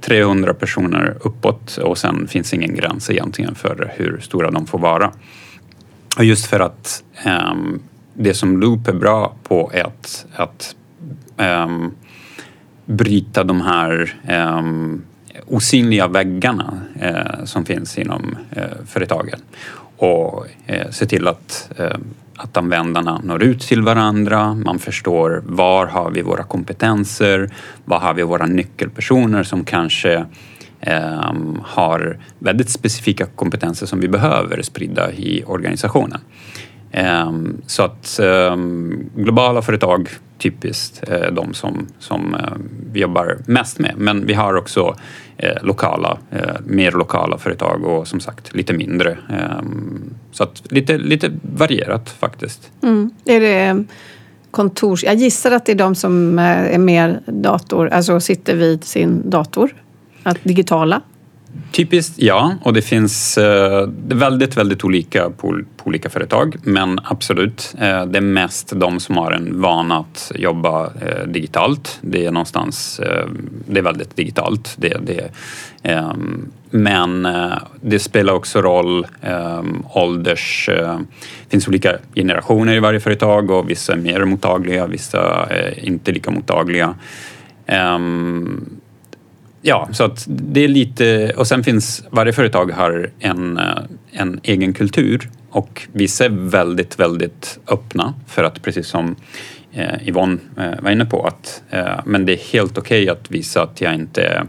300 0.02 0.54
personer 0.54 1.18
uppåt 1.22 1.78
och 1.78 1.98
sen 1.98 2.28
finns 2.28 2.54
ingen 2.54 2.76
gräns 2.76 3.10
egentligen 3.10 3.56
för 3.56 3.94
hur 3.98 4.20
stora 4.20 4.52
de 4.52 4.68
får 4.68 4.80
vara. 4.80 5.12
Och 6.18 6.24
just 6.24 6.46
för 6.46 6.60
att 6.60 7.04
det 8.14 8.34
som 8.34 8.60
Loop 8.60 8.88
är 8.88 8.94
bra 8.94 9.36
på 9.44 9.72
är 9.74 9.84
att, 9.84 10.26
att 10.36 10.76
bryta 12.86 13.44
de 13.44 13.62
här 13.62 14.14
eh, 14.28 14.62
osynliga 15.48 16.08
väggarna 16.08 16.80
eh, 17.00 17.46
som 17.46 17.66
finns 17.66 17.98
inom 17.98 18.38
eh, 18.52 18.64
företagen 18.86 19.40
och 19.98 20.48
eh, 20.66 20.90
se 20.90 21.06
till 21.06 21.28
att, 21.28 21.72
ehm, 21.78 22.04
att 22.36 22.58
användarna 22.58 23.22
når 23.24 23.44
ut 23.44 23.62
till 23.62 23.82
varandra. 23.82 24.54
Man 24.54 24.80
förstår 24.80 25.44
var 25.46 25.86
har 25.88 26.12
vi 26.12 26.22
våra 26.22 26.44
kompetenser? 26.44 27.50
Var 27.86 28.00
har 28.00 28.14
vi 28.14 28.24
våra 28.24 28.46
nyckelpersoner 28.46 29.44
som 29.44 29.64
kanske 29.64 30.26
ehm, 30.80 31.62
har 31.64 32.20
väldigt 32.40 32.70
specifika 32.70 33.26
kompetenser 33.26 33.86
som 33.86 34.00
vi 34.00 34.08
behöver 34.08 34.62
sprida 34.62 35.12
i 35.12 35.44
organisationen. 35.46 36.22
Ehm, 36.96 37.62
så 37.68 37.84
att 37.84 38.20
ehm, 38.20 39.10
globala 39.16 39.62
företag 39.62 40.10
typiskt 40.38 41.10
eh, 41.10 41.32
de 41.32 41.54
som, 41.54 41.88
som 42.00 42.36
eh, 42.36 42.54
vi 42.92 43.00
jobbar 43.00 43.38
mest 43.46 43.80
med. 43.80 43.94
Men 43.98 44.26
vi 44.26 44.34
har 44.34 44.56
också 44.56 44.96
eh, 45.38 45.64
lokala, 45.64 46.18
mer 46.66 46.92
lokala 46.92 47.38
företag 47.38 47.86
och 47.86 48.08
som 48.08 48.20
sagt 48.20 48.56
lite 48.56 48.74
mindre. 48.74 49.18
Ehm, 49.30 50.14
så 50.32 50.44
att 50.44 50.72
lite, 50.72 50.98
lite 50.98 51.32
varierat 51.42 52.10
faktiskt. 52.10 52.72
Mm. 52.84 53.12
Är 53.26 53.40
det 53.40 53.84
kontors... 54.52 55.04
Jag 55.04 55.16
gissar 55.16 55.52
att 55.52 55.66
det 55.66 55.72
är 55.72 55.76
de 55.76 55.96
som 55.96 56.40
är 56.40 56.78
mer 56.78 57.20
dator, 57.26 57.90
alltså 57.90 58.20
sitter 58.20 58.56
vid 58.56 58.84
sin 58.84 59.30
dator, 59.30 59.76
att 60.24 60.38
digitala? 60.44 61.02
Typiskt 61.72 62.14
ja, 62.18 62.56
och 62.62 62.74
det 62.74 62.82
finns 62.82 63.38
eh, 63.38 63.90
väldigt, 64.08 64.58
väldigt 64.58 64.84
olika 64.84 65.30
på, 65.30 65.62
på, 65.78 65.88
olika 65.88 66.10
företag. 66.10 66.56
Men 66.64 67.00
absolut, 67.04 67.76
eh, 67.80 68.06
det 68.06 68.18
är 68.18 68.22
mest 68.22 68.80
de 68.80 69.00
som 69.00 69.18
har 69.18 69.32
en 69.32 69.62
vana 69.62 69.98
att 69.98 70.32
jobba 70.36 70.86
eh, 70.86 71.28
digitalt. 71.28 72.00
Det 72.02 72.26
är 72.26 72.32
någonstans, 72.32 73.00
eh, 73.00 73.28
det 73.68 73.80
är 73.80 73.84
väldigt 73.84 74.16
digitalt. 74.16 74.76
Det, 74.78 74.98
det, 75.06 75.32
ehm, 75.84 76.52
men 76.70 77.26
eh, 77.26 77.58
det 77.82 78.00
spelar 78.00 78.34
också 78.34 78.62
roll 78.62 79.08
ehm, 79.22 79.84
ålders... 79.94 80.70
Eh, 80.70 81.00
det 81.44 81.52
finns 81.52 81.68
olika 81.68 81.98
generationer 82.16 82.74
i 82.74 82.80
varje 82.80 83.00
företag 83.00 83.52
och 83.52 83.70
vissa 83.70 83.94
är 83.94 83.98
mer 83.98 84.26
mottagliga, 84.26 84.88
vissa 84.88 85.46
är 85.46 85.86
inte 85.86 86.12
lika 86.12 86.32
mottagliga. 86.32 86.96
Um, 87.68 88.80
Ja, 89.68 89.90
så 89.92 90.04
att 90.04 90.26
det 90.28 90.64
är 90.64 90.68
lite... 90.68 91.34
Och 91.38 91.48
sen 91.48 91.64
finns... 91.64 92.04
Varje 92.10 92.34
företag 92.34 92.72
har 92.72 93.10
en, 93.20 93.58
eh, 93.58 93.78
en 94.12 94.40
egen 94.44 94.74
kultur 94.74 95.30
och 95.50 95.88
vissa 95.92 96.26
är 96.26 96.30
väldigt, 96.30 97.00
väldigt 97.00 97.60
öppna 97.68 98.14
för 98.28 98.44
att 98.44 98.62
precis 98.62 98.88
som 98.88 99.16
eh, 99.74 100.08
Yvonne 100.08 100.38
eh, 100.58 100.82
var 100.82 100.92
inne 100.92 101.06
på 101.06 101.28
att 101.28 101.64
eh, 101.70 102.00
men 102.06 102.26
det 102.26 102.34
är 102.34 102.52
helt 102.54 102.78
okej 102.78 103.04
okay 103.04 103.10
att 103.10 103.32
visa 103.32 103.62
att 103.62 103.82
jag 103.82 103.96
inte 103.96 104.24
är 104.24 104.46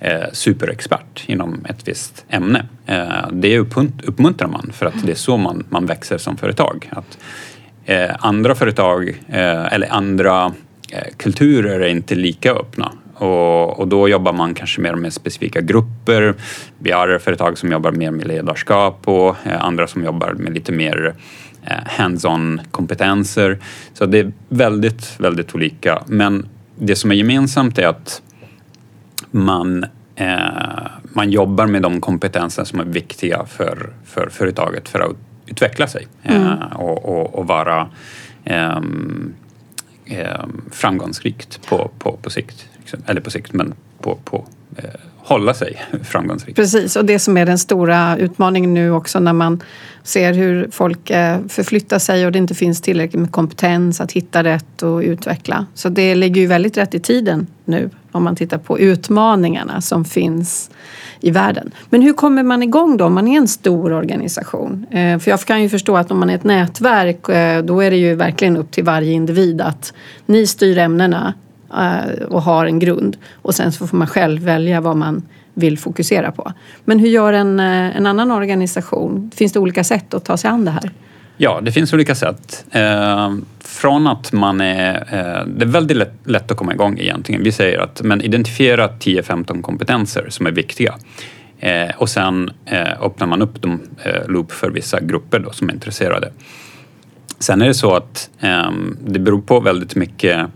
eh, 0.00 0.28
superexpert 0.32 1.24
inom 1.26 1.64
ett 1.68 1.88
visst 1.88 2.24
ämne. 2.28 2.66
Eh, 2.86 3.28
det 3.32 3.58
uppmuntrar 3.58 4.48
man 4.48 4.70
för 4.72 4.86
att 4.86 5.06
det 5.06 5.12
är 5.12 5.16
så 5.16 5.36
man, 5.36 5.66
man 5.68 5.86
växer 5.86 6.18
som 6.18 6.36
företag. 6.36 6.90
Att, 6.92 7.18
eh, 7.84 8.10
andra 8.18 8.54
företag 8.54 9.08
eh, 9.28 9.72
eller 9.72 9.92
andra 9.92 10.54
eh, 10.92 11.14
kulturer 11.16 11.80
är 11.80 11.88
inte 11.88 12.14
lika 12.14 12.52
öppna 12.52 12.92
och, 13.22 13.80
och, 13.80 13.88
då 13.88 14.08
jobbar 14.08 14.32
man 14.32 14.54
kanske 14.54 14.80
mer 14.80 14.94
med 14.94 15.12
specifika 15.12 15.60
grupper. 15.60 16.34
Vi 16.78 16.90
har 16.90 17.18
företag 17.18 17.58
som 17.58 17.72
jobbar 17.72 17.92
mer 17.92 18.10
med 18.10 18.26
ledarskap 18.26 19.08
och 19.08 19.36
eh, 19.46 19.64
andra 19.64 19.86
som 19.86 20.04
jobbar 20.04 20.32
med 20.32 20.54
lite 20.54 20.72
mer 20.72 21.14
eh, 21.62 21.76
hands-on 21.86 22.60
kompetenser. 22.70 23.58
Så 23.94 24.06
det 24.06 24.18
är 24.18 24.32
väldigt, 24.48 25.20
väldigt 25.20 25.54
olika. 25.54 26.02
Men 26.06 26.48
det 26.78 26.96
som 26.96 27.10
är 27.10 27.14
gemensamt 27.14 27.78
är 27.78 27.86
att 27.86 28.22
man, 29.30 29.84
eh, 30.16 30.38
man 31.02 31.30
jobbar 31.30 31.66
med 31.66 31.82
de 31.82 32.00
kompetenser 32.00 32.64
som 32.64 32.80
är 32.80 32.84
viktiga 32.84 33.44
för, 33.46 33.92
för 34.04 34.28
företaget 34.30 34.88
för 34.88 35.00
att 35.00 35.16
utveckla 35.46 35.86
sig 35.86 36.06
mm. 36.22 36.42
eh, 36.42 36.72
och, 36.76 37.04
och, 37.04 37.34
och, 37.34 37.46
vara 37.46 37.88
eh, 38.44 38.80
framgångsrikt 40.70 41.66
på, 41.68 41.90
på, 41.98 42.18
på 42.22 42.30
sikt. 42.30 42.68
Liksom. 42.82 43.02
Eller 43.06 43.20
på 43.20 43.30
sikt, 43.30 43.52
men 43.52 43.74
på, 44.00 44.18
på 44.24 44.44
eh, 44.76 44.84
hålla 45.18 45.54
sig 45.54 45.82
framgångsrik. 46.02 46.56
Precis, 46.56 46.96
och 46.96 47.04
det 47.04 47.18
som 47.18 47.36
är 47.36 47.46
den 47.46 47.58
stora 47.58 48.16
utmaningen 48.16 48.74
nu 48.74 48.90
också 48.90 49.20
när 49.20 49.32
man 49.32 49.62
ser 50.02 50.32
hur 50.32 50.68
folk 50.70 51.10
eh, 51.10 51.38
förflyttar 51.48 51.98
sig 51.98 52.26
och 52.26 52.32
det 52.32 52.38
inte 52.38 52.54
finns 52.54 52.80
tillräckligt 52.80 53.20
med 53.20 53.32
kompetens 53.32 54.00
att 54.00 54.12
hitta 54.12 54.44
rätt 54.44 54.82
och 54.82 54.98
utveckla. 54.98 55.66
Så 55.74 55.88
det 55.88 56.14
ligger 56.14 56.40
ju 56.40 56.46
väldigt 56.46 56.76
rätt 56.76 56.94
i 56.94 57.00
tiden 57.00 57.46
nu 57.64 57.90
om 58.12 58.24
man 58.24 58.36
tittar 58.36 58.58
på 58.58 58.78
utmaningarna 58.78 59.80
som 59.80 60.04
finns 60.04 60.70
i 61.20 61.30
världen. 61.30 61.70
Men 61.90 62.02
hur 62.02 62.12
kommer 62.12 62.42
man 62.42 62.62
igång 62.62 62.96
då 62.96 63.04
om 63.04 63.14
man 63.14 63.28
är 63.28 63.36
en 63.36 63.48
stor 63.48 63.92
organisation? 63.92 64.86
Eh, 64.90 65.18
för 65.18 65.30
jag 65.30 65.40
kan 65.40 65.62
ju 65.62 65.68
förstå 65.68 65.96
att 65.96 66.10
om 66.10 66.18
man 66.18 66.30
är 66.30 66.34
ett 66.34 66.44
nätverk 66.44 67.28
eh, 67.28 67.64
då 67.64 67.80
är 67.80 67.90
det 67.90 67.96
ju 67.96 68.14
verkligen 68.14 68.56
upp 68.56 68.70
till 68.70 68.84
varje 68.84 69.12
individ 69.12 69.60
att 69.60 69.92
ni 70.26 70.46
styr 70.46 70.78
ämnena 70.78 71.34
Eh, 71.78 72.24
och 72.28 72.42
har 72.42 72.66
en 72.66 72.78
grund. 72.78 73.16
Och 73.42 73.54
sen 73.54 73.72
så 73.72 73.86
får 73.86 73.96
man 73.96 74.06
själv 74.06 74.42
välja 74.42 74.80
vad 74.80 74.96
man 74.96 75.22
vill 75.54 75.78
fokusera 75.78 76.32
på. 76.32 76.52
Men 76.84 76.98
hur 76.98 77.08
gör 77.08 77.32
en, 77.32 77.60
eh, 77.60 77.96
en 77.96 78.06
annan 78.06 78.30
organisation? 78.30 79.30
Finns 79.34 79.52
det 79.52 79.58
olika 79.58 79.84
sätt 79.84 80.14
att 80.14 80.24
ta 80.24 80.36
sig 80.36 80.50
an 80.50 80.64
det 80.64 80.70
här? 80.70 80.90
Ja, 81.36 81.60
det 81.62 81.72
finns 81.72 81.92
olika 81.92 82.14
sätt. 82.14 82.64
Eh, 82.70 83.34
från 83.60 84.06
att 84.06 84.32
man 84.32 84.60
är... 84.60 84.94
Eh, 84.94 85.46
det 85.46 85.64
är 85.64 85.68
väldigt 85.68 85.96
lätt, 85.96 86.14
lätt, 86.24 86.50
att 86.50 86.56
komma 86.56 86.72
igång 86.72 86.98
egentligen. 86.98 87.42
Vi 87.42 87.52
säger 87.52 87.78
att 87.78 88.02
men 88.02 88.22
identifiera 88.22 88.88
10-15 88.88 89.62
kompetenser 89.62 90.26
som 90.28 90.46
är 90.46 90.50
viktiga. 90.50 90.94
Eh, 91.58 91.90
och 91.96 92.08
sen 92.08 92.50
eh, 92.64 93.02
öppnar 93.02 93.26
man 93.26 93.42
upp 93.42 93.62
dem 93.62 93.80
loop 94.26 94.52
för 94.52 94.70
vissa 94.70 95.00
grupper 95.00 95.38
då, 95.38 95.52
som 95.52 95.68
är 95.68 95.72
intresserade. 95.72 96.32
Sen 97.38 97.62
är 97.62 97.66
det 97.66 97.74
så 97.74 97.94
att 97.94 98.30
det 99.00 99.18
beror 99.18 99.40
på 99.40 99.60
väldigt 99.60 99.94
mycket 99.94 100.46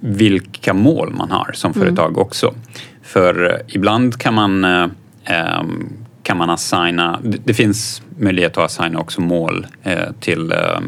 vilka 0.00 0.74
mål 0.74 1.12
man 1.12 1.30
har 1.30 1.50
som 1.54 1.72
mm. 1.72 1.84
företag 1.84 2.18
också. 2.18 2.54
För 3.02 3.62
ibland 3.68 4.18
kan 4.18 4.34
man 4.34 4.64
um, 4.64 6.06
kan 6.26 6.36
man 6.36 6.50
assigna, 6.50 7.20
det, 7.22 7.54
finns 7.54 8.02
möjlighet 8.18 8.58
att 8.58 8.64
assigna 8.64 9.00
också 9.00 9.20
mål 9.20 9.66
eh, 9.82 10.12
till, 10.20 10.52
eh, 10.52 10.80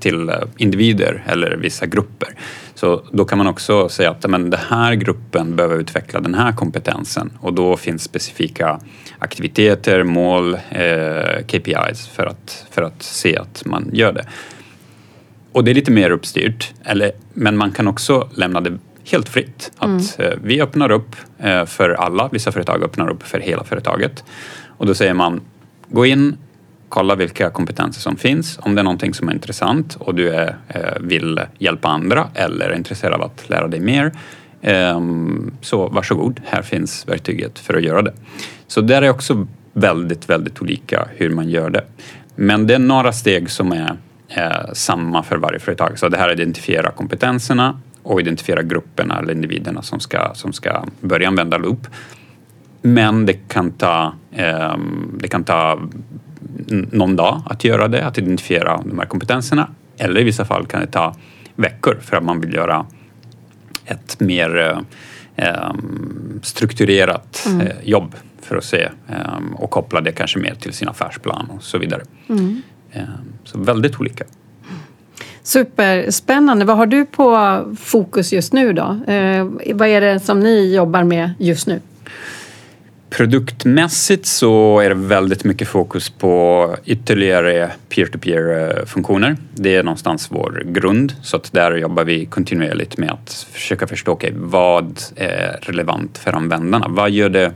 till 0.00 0.30
individer 0.56 1.24
eller 1.26 1.56
vissa 1.56 1.86
grupper. 1.86 2.28
Så 2.74 3.02
då 3.12 3.24
kan 3.24 3.38
man 3.38 3.46
också 3.46 3.88
säga 3.88 4.10
att 4.10 4.30
men, 4.30 4.50
den 4.50 4.60
här 4.68 4.94
gruppen 4.94 5.56
behöver 5.56 5.78
utveckla 5.78 6.20
den 6.20 6.34
här 6.34 6.52
kompetensen 6.52 7.30
och 7.40 7.54
då 7.54 7.76
finns 7.76 8.02
specifika 8.02 8.80
aktiviteter, 9.18 10.02
mål, 10.02 10.54
eh, 10.70 11.44
KPIs 11.46 12.06
för 12.06 12.26
att, 12.26 12.66
för 12.70 12.82
att 12.82 13.02
se 13.02 13.36
att 13.36 13.62
man 13.66 13.90
gör 13.92 14.12
det. 14.12 14.24
Och 15.54 15.64
det 15.64 15.70
är 15.70 15.74
lite 15.74 15.90
mer 15.90 16.10
uppstyrt, 16.10 16.72
eller, 16.84 17.12
men 17.34 17.56
man 17.56 17.72
kan 17.72 17.88
också 17.88 18.28
lämna 18.34 18.60
det 18.60 18.78
helt 19.10 19.28
fritt. 19.28 19.72
Att 19.76 20.18
mm. 20.18 20.32
eh, 20.32 20.38
vi 20.42 20.60
öppnar 20.62 20.90
upp 20.90 21.16
eh, 21.38 21.64
för 21.64 21.90
alla, 21.90 22.28
vissa 22.32 22.52
företag 22.52 22.82
öppnar 22.82 23.10
upp 23.10 23.22
för 23.22 23.40
hela 23.40 23.64
företaget. 23.64 24.24
Och 24.66 24.86
då 24.86 24.94
säger 24.94 25.14
man, 25.14 25.40
gå 25.88 26.06
in, 26.06 26.36
kolla 26.88 27.14
vilka 27.14 27.50
kompetenser 27.50 28.00
som 28.00 28.16
finns. 28.16 28.58
Om 28.62 28.74
det 28.74 28.80
är 28.80 28.84
någonting 28.84 29.14
som 29.14 29.28
är 29.28 29.32
intressant 29.32 29.96
och 30.00 30.14
du 30.14 30.34
är, 30.34 30.56
eh, 30.68 31.00
vill 31.00 31.40
hjälpa 31.58 31.88
andra 31.88 32.28
eller 32.34 32.70
är 32.70 32.76
intresserad 32.76 33.14
av 33.14 33.22
att 33.22 33.48
lära 33.48 33.68
dig 33.68 33.80
mer. 33.80 34.12
Ehm, 34.62 35.52
så 35.60 35.88
varsågod, 35.88 36.40
här 36.44 36.62
finns 36.62 37.08
verktyget 37.08 37.58
för 37.58 37.74
att 37.74 37.82
göra 37.82 38.02
det. 38.02 38.14
Så 38.66 38.80
där 38.80 39.02
är 39.02 39.10
också 39.10 39.46
väldigt, 39.72 40.30
väldigt 40.30 40.62
olika 40.62 41.08
hur 41.16 41.30
man 41.30 41.48
gör 41.48 41.70
det. 41.70 41.84
Men 42.36 42.66
det 42.66 42.74
är 42.74 42.78
några 42.78 43.12
steg 43.12 43.50
som 43.50 43.72
är 43.72 43.96
eh, 44.34 44.72
samma 44.72 45.22
för 45.22 45.36
varje 45.36 45.58
företag. 45.58 45.98
Så 45.98 46.08
det 46.08 46.18
här 46.18 46.32
identifiera 46.32 46.90
kompetenserna 46.90 47.80
och 48.02 48.20
identifiera 48.20 48.62
grupperna 48.62 49.18
eller 49.18 49.32
individerna 49.32 49.82
som 49.82 50.00
ska, 50.00 50.34
som 50.34 50.52
ska 50.52 50.84
börja 51.00 51.28
använda 51.28 51.58
Loop. 51.58 51.86
Men 52.82 53.26
det 53.26 53.48
kan 53.48 53.70
ta, 53.70 54.14
eh, 54.32 54.76
det 55.18 55.28
kan 55.28 55.44
ta 55.44 55.80
någon 56.68 57.16
dag 57.16 57.42
att 57.46 57.64
göra 57.64 57.88
det, 57.88 58.06
att 58.06 58.18
identifiera 58.18 58.80
de 58.84 58.98
här 58.98 59.06
kompetenserna. 59.06 59.68
Eller 59.96 60.20
i 60.20 60.24
vissa 60.24 60.44
fall 60.44 60.66
kan 60.66 60.80
det 60.80 60.86
ta 60.86 61.14
veckor 61.56 61.98
för 62.02 62.16
att 62.16 62.24
man 62.24 62.40
vill 62.40 62.54
göra 62.54 62.86
ett 63.84 64.20
mer 64.20 64.82
eh, 65.36 65.72
strukturerat 66.42 67.44
mm. 67.46 67.66
eh, 67.66 67.72
jobb 67.82 68.14
för 68.42 68.56
att 68.56 68.64
se 68.64 68.88
eh, 69.08 69.38
och 69.54 69.70
koppla 69.70 70.00
det 70.00 70.12
kanske 70.12 70.38
mer 70.38 70.54
till 70.54 70.72
sin 70.72 70.88
affärsplan 70.88 71.50
och 71.50 71.62
så 71.62 71.78
vidare. 71.78 72.02
Mm. 72.28 72.62
Ehm, 72.94 73.06
så 73.44 73.58
väldigt 73.58 74.00
olika. 74.00 74.24
Superspännande. 75.42 76.64
Vad 76.64 76.76
har 76.76 76.86
du 76.86 77.06
på 77.06 77.60
fokus 77.80 78.32
just 78.32 78.52
nu 78.52 78.72
då? 78.72 79.00
Eh, 79.06 79.46
vad 79.74 79.88
är 79.88 80.00
det 80.00 80.20
som 80.20 80.40
ni 80.40 80.74
jobbar 80.74 81.04
med 81.04 81.30
just 81.38 81.66
nu? 81.66 81.80
Produktmässigt 83.10 84.26
så 84.26 84.80
är 84.80 84.88
det 84.88 84.94
väldigt 84.94 85.44
mycket 85.44 85.68
fokus 85.68 86.10
på 86.10 86.76
ytterligare 86.84 87.70
peer-to-peer 87.88 88.86
funktioner. 88.86 89.36
Det 89.54 89.76
är 89.76 89.82
någonstans 89.82 90.28
vår 90.30 90.62
grund 90.66 91.14
så 91.22 91.36
att 91.36 91.52
där 91.52 91.76
jobbar 91.76 92.04
vi 92.04 92.26
kontinuerligt 92.26 92.98
med 92.98 93.10
att 93.10 93.46
försöka 93.52 93.86
förstå 93.86 94.12
okay, 94.12 94.32
vad 94.34 95.00
är 95.16 95.58
relevant 95.62 96.18
för 96.18 96.32
användarna. 96.32 96.86
Vad 96.88 97.10
gör 97.10 97.28
det 97.28 97.52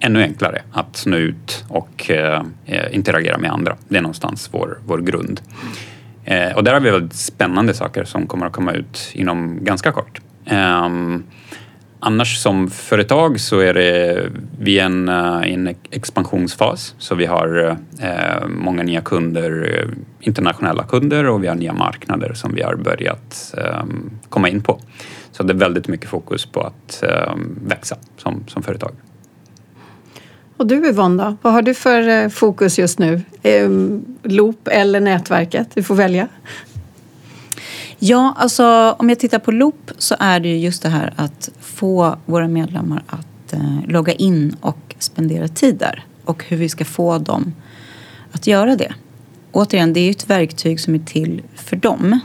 ännu 0.00 0.22
enklare 0.22 0.62
att 0.72 1.02
nå 1.06 1.16
ut 1.16 1.64
och 1.68 2.10
eh, 2.10 2.42
interagera 2.90 3.38
med 3.38 3.52
andra. 3.52 3.76
Det 3.88 3.96
är 3.96 4.02
någonstans 4.02 4.48
vår, 4.52 4.78
vår 4.86 4.98
grund. 4.98 5.40
Eh, 6.24 6.56
och 6.56 6.64
där 6.64 6.72
har 6.72 6.80
vi 6.80 6.90
väldigt 6.90 7.14
spännande 7.14 7.74
saker 7.74 8.04
som 8.04 8.26
kommer 8.26 8.46
att 8.46 8.52
komma 8.52 8.72
ut 8.72 9.10
inom 9.14 9.64
ganska 9.64 9.92
kort. 9.92 10.20
Eh, 10.44 10.88
Annars 12.06 12.38
som 12.38 12.70
företag 12.70 13.40
så 13.40 13.60
är 13.60 13.74
det 13.74 14.22
vi 14.58 14.78
är 14.78 14.84
en, 14.84 15.08
eh, 15.08 15.52
en 15.52 15.74
expansionsfas 15.90 16.94
så 16.98 17.14
vi 17.14 17.26
har 17.26 17.76
eh, 18.00 18.46
många 18.48 18.82
nya 18.82 19.00
kunder, 19.00 19.78
eh, 19.78 19.88
internationella 20.20 20.84
kunder 20.84 21.28
och 21.28 21.44
vi 21.44 21.48
har 21.48 21.54
nya 21.54 21.72
marknader 21.72 22.32
som 22.34 22.54
vi 22.54 22.62
har 22.62 22.76
börjat 22.76 23.54
ehm, 23.58 24.10
komma 24.28 24.48
in 24.48 24.62
på. 24.62 24.80
Så 25.32 25.42
det 25.42 25.52
är 25.52 25.56
väldigt 25.56 25.88
mycket 25.88 26.10
fokus 26.10 26.46
på 26.46 26.60
att 26.60 27.02
ehm, 27.02 27.58
växa 27.66 27.96
som, 28.16 28.44
som 28.46 28.62
företag. 28.62 28.92
Och 30.56 30.66
du 30.66 30.88
Yvonne 30.88 31.24
då? 31.24 31.36
Vad 31.42 31.52
har 31.52 31.62
du 31.62 31.74
för 31.74 32.08
eh, 32.08 32.28
fokus 32.28 32.78
just 32.78 32.98
nu? 32.98 33.22
Ehm, 33.42 34.04
Loop 34.22 34.68
eller 34.68 35.00
nätverket? 35.00 35.68
Du 35.74 35.82
får 35.82 35.94
välja. 35.94 36.28
Ja, 37.98 38.34
alltså 38.38 38.96
om 38.98 39.08
jag 39.08 39.18
tittar 39.18 39.38
på 39.38 39.52
Loop 39.52 39.90
så 39.98 40.16
är 40.18 40.40
det 40.40 40.48
ju 40.48 40.58
just 40.58 40.82
det 40.82 40.88
här 40.88 41.12
att 41.16 41.50
få 41.60 42.16
våra 42.26 42.48
medlemmar 42.48 43.02
att 43.06 43.52
eh, 43.52 43.86
logga 43.88 44.12
in 44.12 44.56
och 44.60 44.94
spendera 44.98 45.48
tid 45.48 45.76
där. 45.76 46.04
Och 46.24 46.44
hur 46.48 46.56
vi 46.56 46.68
ska 46.68 46.84
få 46.84 47.18
dem 47.18 47.54
att 48.32 48.46
göra 48.46 48.76
det. 48.76 48.94
Återigen, 49.52 49.92
det 49.92 50.00
är 50.00 50.04
ju 50.04 50.10
ett 50.10 50.30
verktyg 50.30 50.80
som 50.80 50.94
är 50.94 50.98
till 50.98 51.42
för 51.54 51.76
dem. 51.76 52.20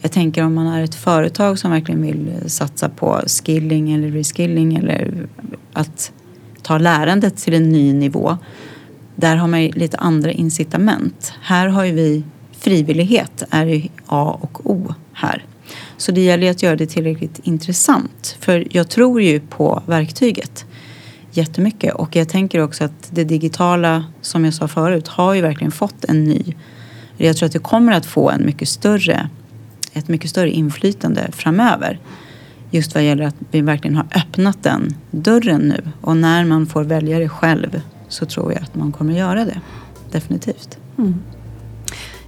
Jag 0.00 0.12
tänker 0.12 0.44
om 0.44 0.54
man 0.54 0.66
är 0.66 0.84
ett 0.84 0.94
företag 0.94 1.58
som 1.58 1.70
verkligen 1.70 2.02
vill 2.02 2.28
eh, 2.28 2.46
satsa 2.46 2.88
på 2.88 3.20
skilling 3.26 3.92
eller 3.92 4.10
reskilling 4.10 4.76
eller 4.76 5.28
att 5.72 6.12
ta 6.66 6.78
lärandet 6.78 7.36
till 7.36 7.54
en 7.54 7.68
ny 7.68 7.92
nivå. 7.92 8.38
Där 9.14 9.36
har 9.36 9.48
man 9.48 9.62
ju 9.62 9.72
lite 9.72 9.96
andra 9.96 10.32
incitament. 10.32 11.32
Här 11.42 11.68
har 11.68 11.84
ju 11.84 11.92
vi 11.92 12.24
frivillighet 12.58 13.42
är 13.50 13.66
ju 13.66 13.88
A 14.06 14.38
och 14.40 14.70
O 14.70 14.94
här. 15.12 15.44
Så 15.96 16.12
det 16.12 16.20
gäller 16.20 16.50
att 16.50 16.62
göra 16.62 16.76
det 16.76 16.86
tillräckligt 16.86 17.40
intressant. 17.42 18.36
För 18.40 18.66
jag 18.70 18.88
tror 18.88 19.22
ju 19.22 19.40
på 19.40 19.82
verktyget 19.86 20.64
jättemycket. 21.30 21.94
Och 21.94 22.16
jag 22.16 22.28
tänker 22.28 22.60
också 22.60 22.84
att 22.84 23.08
det 23.10 23.24
digitala, 23.24 24.04
som 24.20 24.44
jag 24.44 24.54
sa 24.54 24.68
förut, 24.68 25.08
har 25.08 25.34
ju 25.34 25.40
verkligen 25.40 25.72
fått 25.72 26.04
en 26.04 26.24
ny... 26.24 26.54
Jag 27.16 27.36
tror 27.36 27.46
att 27.46 27.52
det 27.52 27.58
kommer 27.58 27.92
att 27.92 28.06
få 28.06 28.30
en 28.30 28.46
mycket 28.46 28.68
större, 28.68 29.30
ett 29.92 30.08
mycket 30.08 30.30
större 30.30 30.50
inflytande 30.50 31.28
framöver. 31.32 31.98
Just 32.70 32.94
vad 32.94 33.04
gäller 33.04 33.24
att 33.24 33.36
vi 33.50 33.60
verkligen 33.60 33.96
har 33.96 34.06
öppnat 34.14 34.62
den 34.62 34.94
dörren 35.10 35.60
nu. 35.60 35.82
Och 36.00 36.16
när 36.16 36.44
man 36.44 36.66
får 36.66 36.84
välja 36.84 37.18
det 37.18 37.28
själv 37.28 37.80
så 38.08 38.26
tror 38.26 38.52
jag 38.52 38.62
att 38.62 38.74
man 38.74 38.92
kommer 38.92 39.12
att 39.12 39.18
göra 39.18 39.44
det. 39.44 39.60
Definitivt. 40.10 40.78
Mm. 40.98 41.14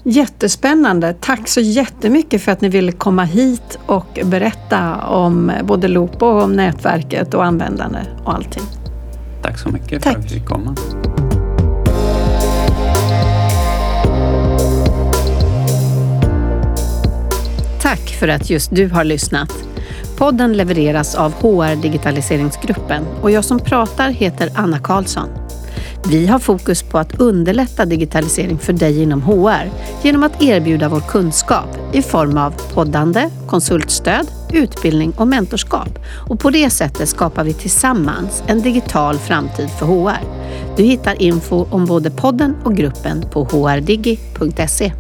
Jättespännande. 0.03 1.15
Tack 1.21 1.49
så 1.49 1.61
jättemycket 1.61 2.43
för 2.43 2.53
att 2.53 2.61
ni 2.61 2.69
ville 2.69 2.93
komma 2.93 3.25
hit 3.25 3.79
och 3.87 4.19
berätta 4.25 4.97
om 4.97 5.53
både 5.65 5.89
Loop 5.89 6.23
och 6.23 6.43
om 6.43 6.53
nätverket 6.53 7.35
och 7.35 7.45
användande 7.45 7.99
och 8.25 8.35
allting. 8.35 8.63
Tack 9.43 9.59
så 9.59 9.69
mycket 9.69 10.03
Tack. 10.03 10.13
för 10.13 10.21
att 10.21 10.25
vi 10.25 10.29
fick 10.29 10.47
komma. 10.47 10.77
Tack 17.81 18.01
för 18.01 18.29
att 18.29 18.51
just 18.51 18.75
du 18.75 18.89
har 18.89 19.05
lyssnat. 19.05 19.53
Podden 20.19 20.53
levereras 20.53 21.15
av 21.15 21.33
HR 21.33 21.83
Digitaliseringsgruppen 21.83 23.07
och 23.23 23.31
jag 23.31 23.45
som 23.45 23.59
pratar 23.59 24.11
heter 24.11 24.51
Anna 24.55 24.79
Karlsson. 24.79 25.29
Vi 26.11 26.27
har 26.27 26.39
fokus 26.39 26.83
på 26.83 26.99
att 26.99 27.21
underlätta 27.21 27.85
digitalisering 27.85 28.59
för 28.59 28.73
dig 28.73 29.03
inom 29.03 29.23
HR 29.23 29.71
genom 30.03 30.23
att 30.23 30.43
erbjuda 30.43 30.89
vår 30.89 31.01
kunskap 31.01 31.79
i 31.93 32.03
form 32.03 32.39
av 32.39 32.55
poddande, 32.75 33.31
konsultstöd, 33.47 34.27
utbildning 34.53 35.13
och 35.17 35.29
mentorskap. 35.29 35.99
Och 36.29 36.41
på 36.41 36.51
det 36.51 36.71
sättet 36.71 37.09
skapar 37.09 37.45
vi 37.45 37.53
tillsammans 37.53 38.43
en 38.47 38.63
digital 38.63 39.19
framtid 39.19 39.71
för 39.71 39.87
HR. 39.87 40.21
Du 40.77 40.83
hittar 40.83 41.23
info 41.23 41.67
om 41.71 41.87
både 41.87 42.11
podden 42.11 42.57
och 42.65 42.77
gruppen 42.77 43.25
på 43.31 43.45
hrdigi.se. 43.45 44.93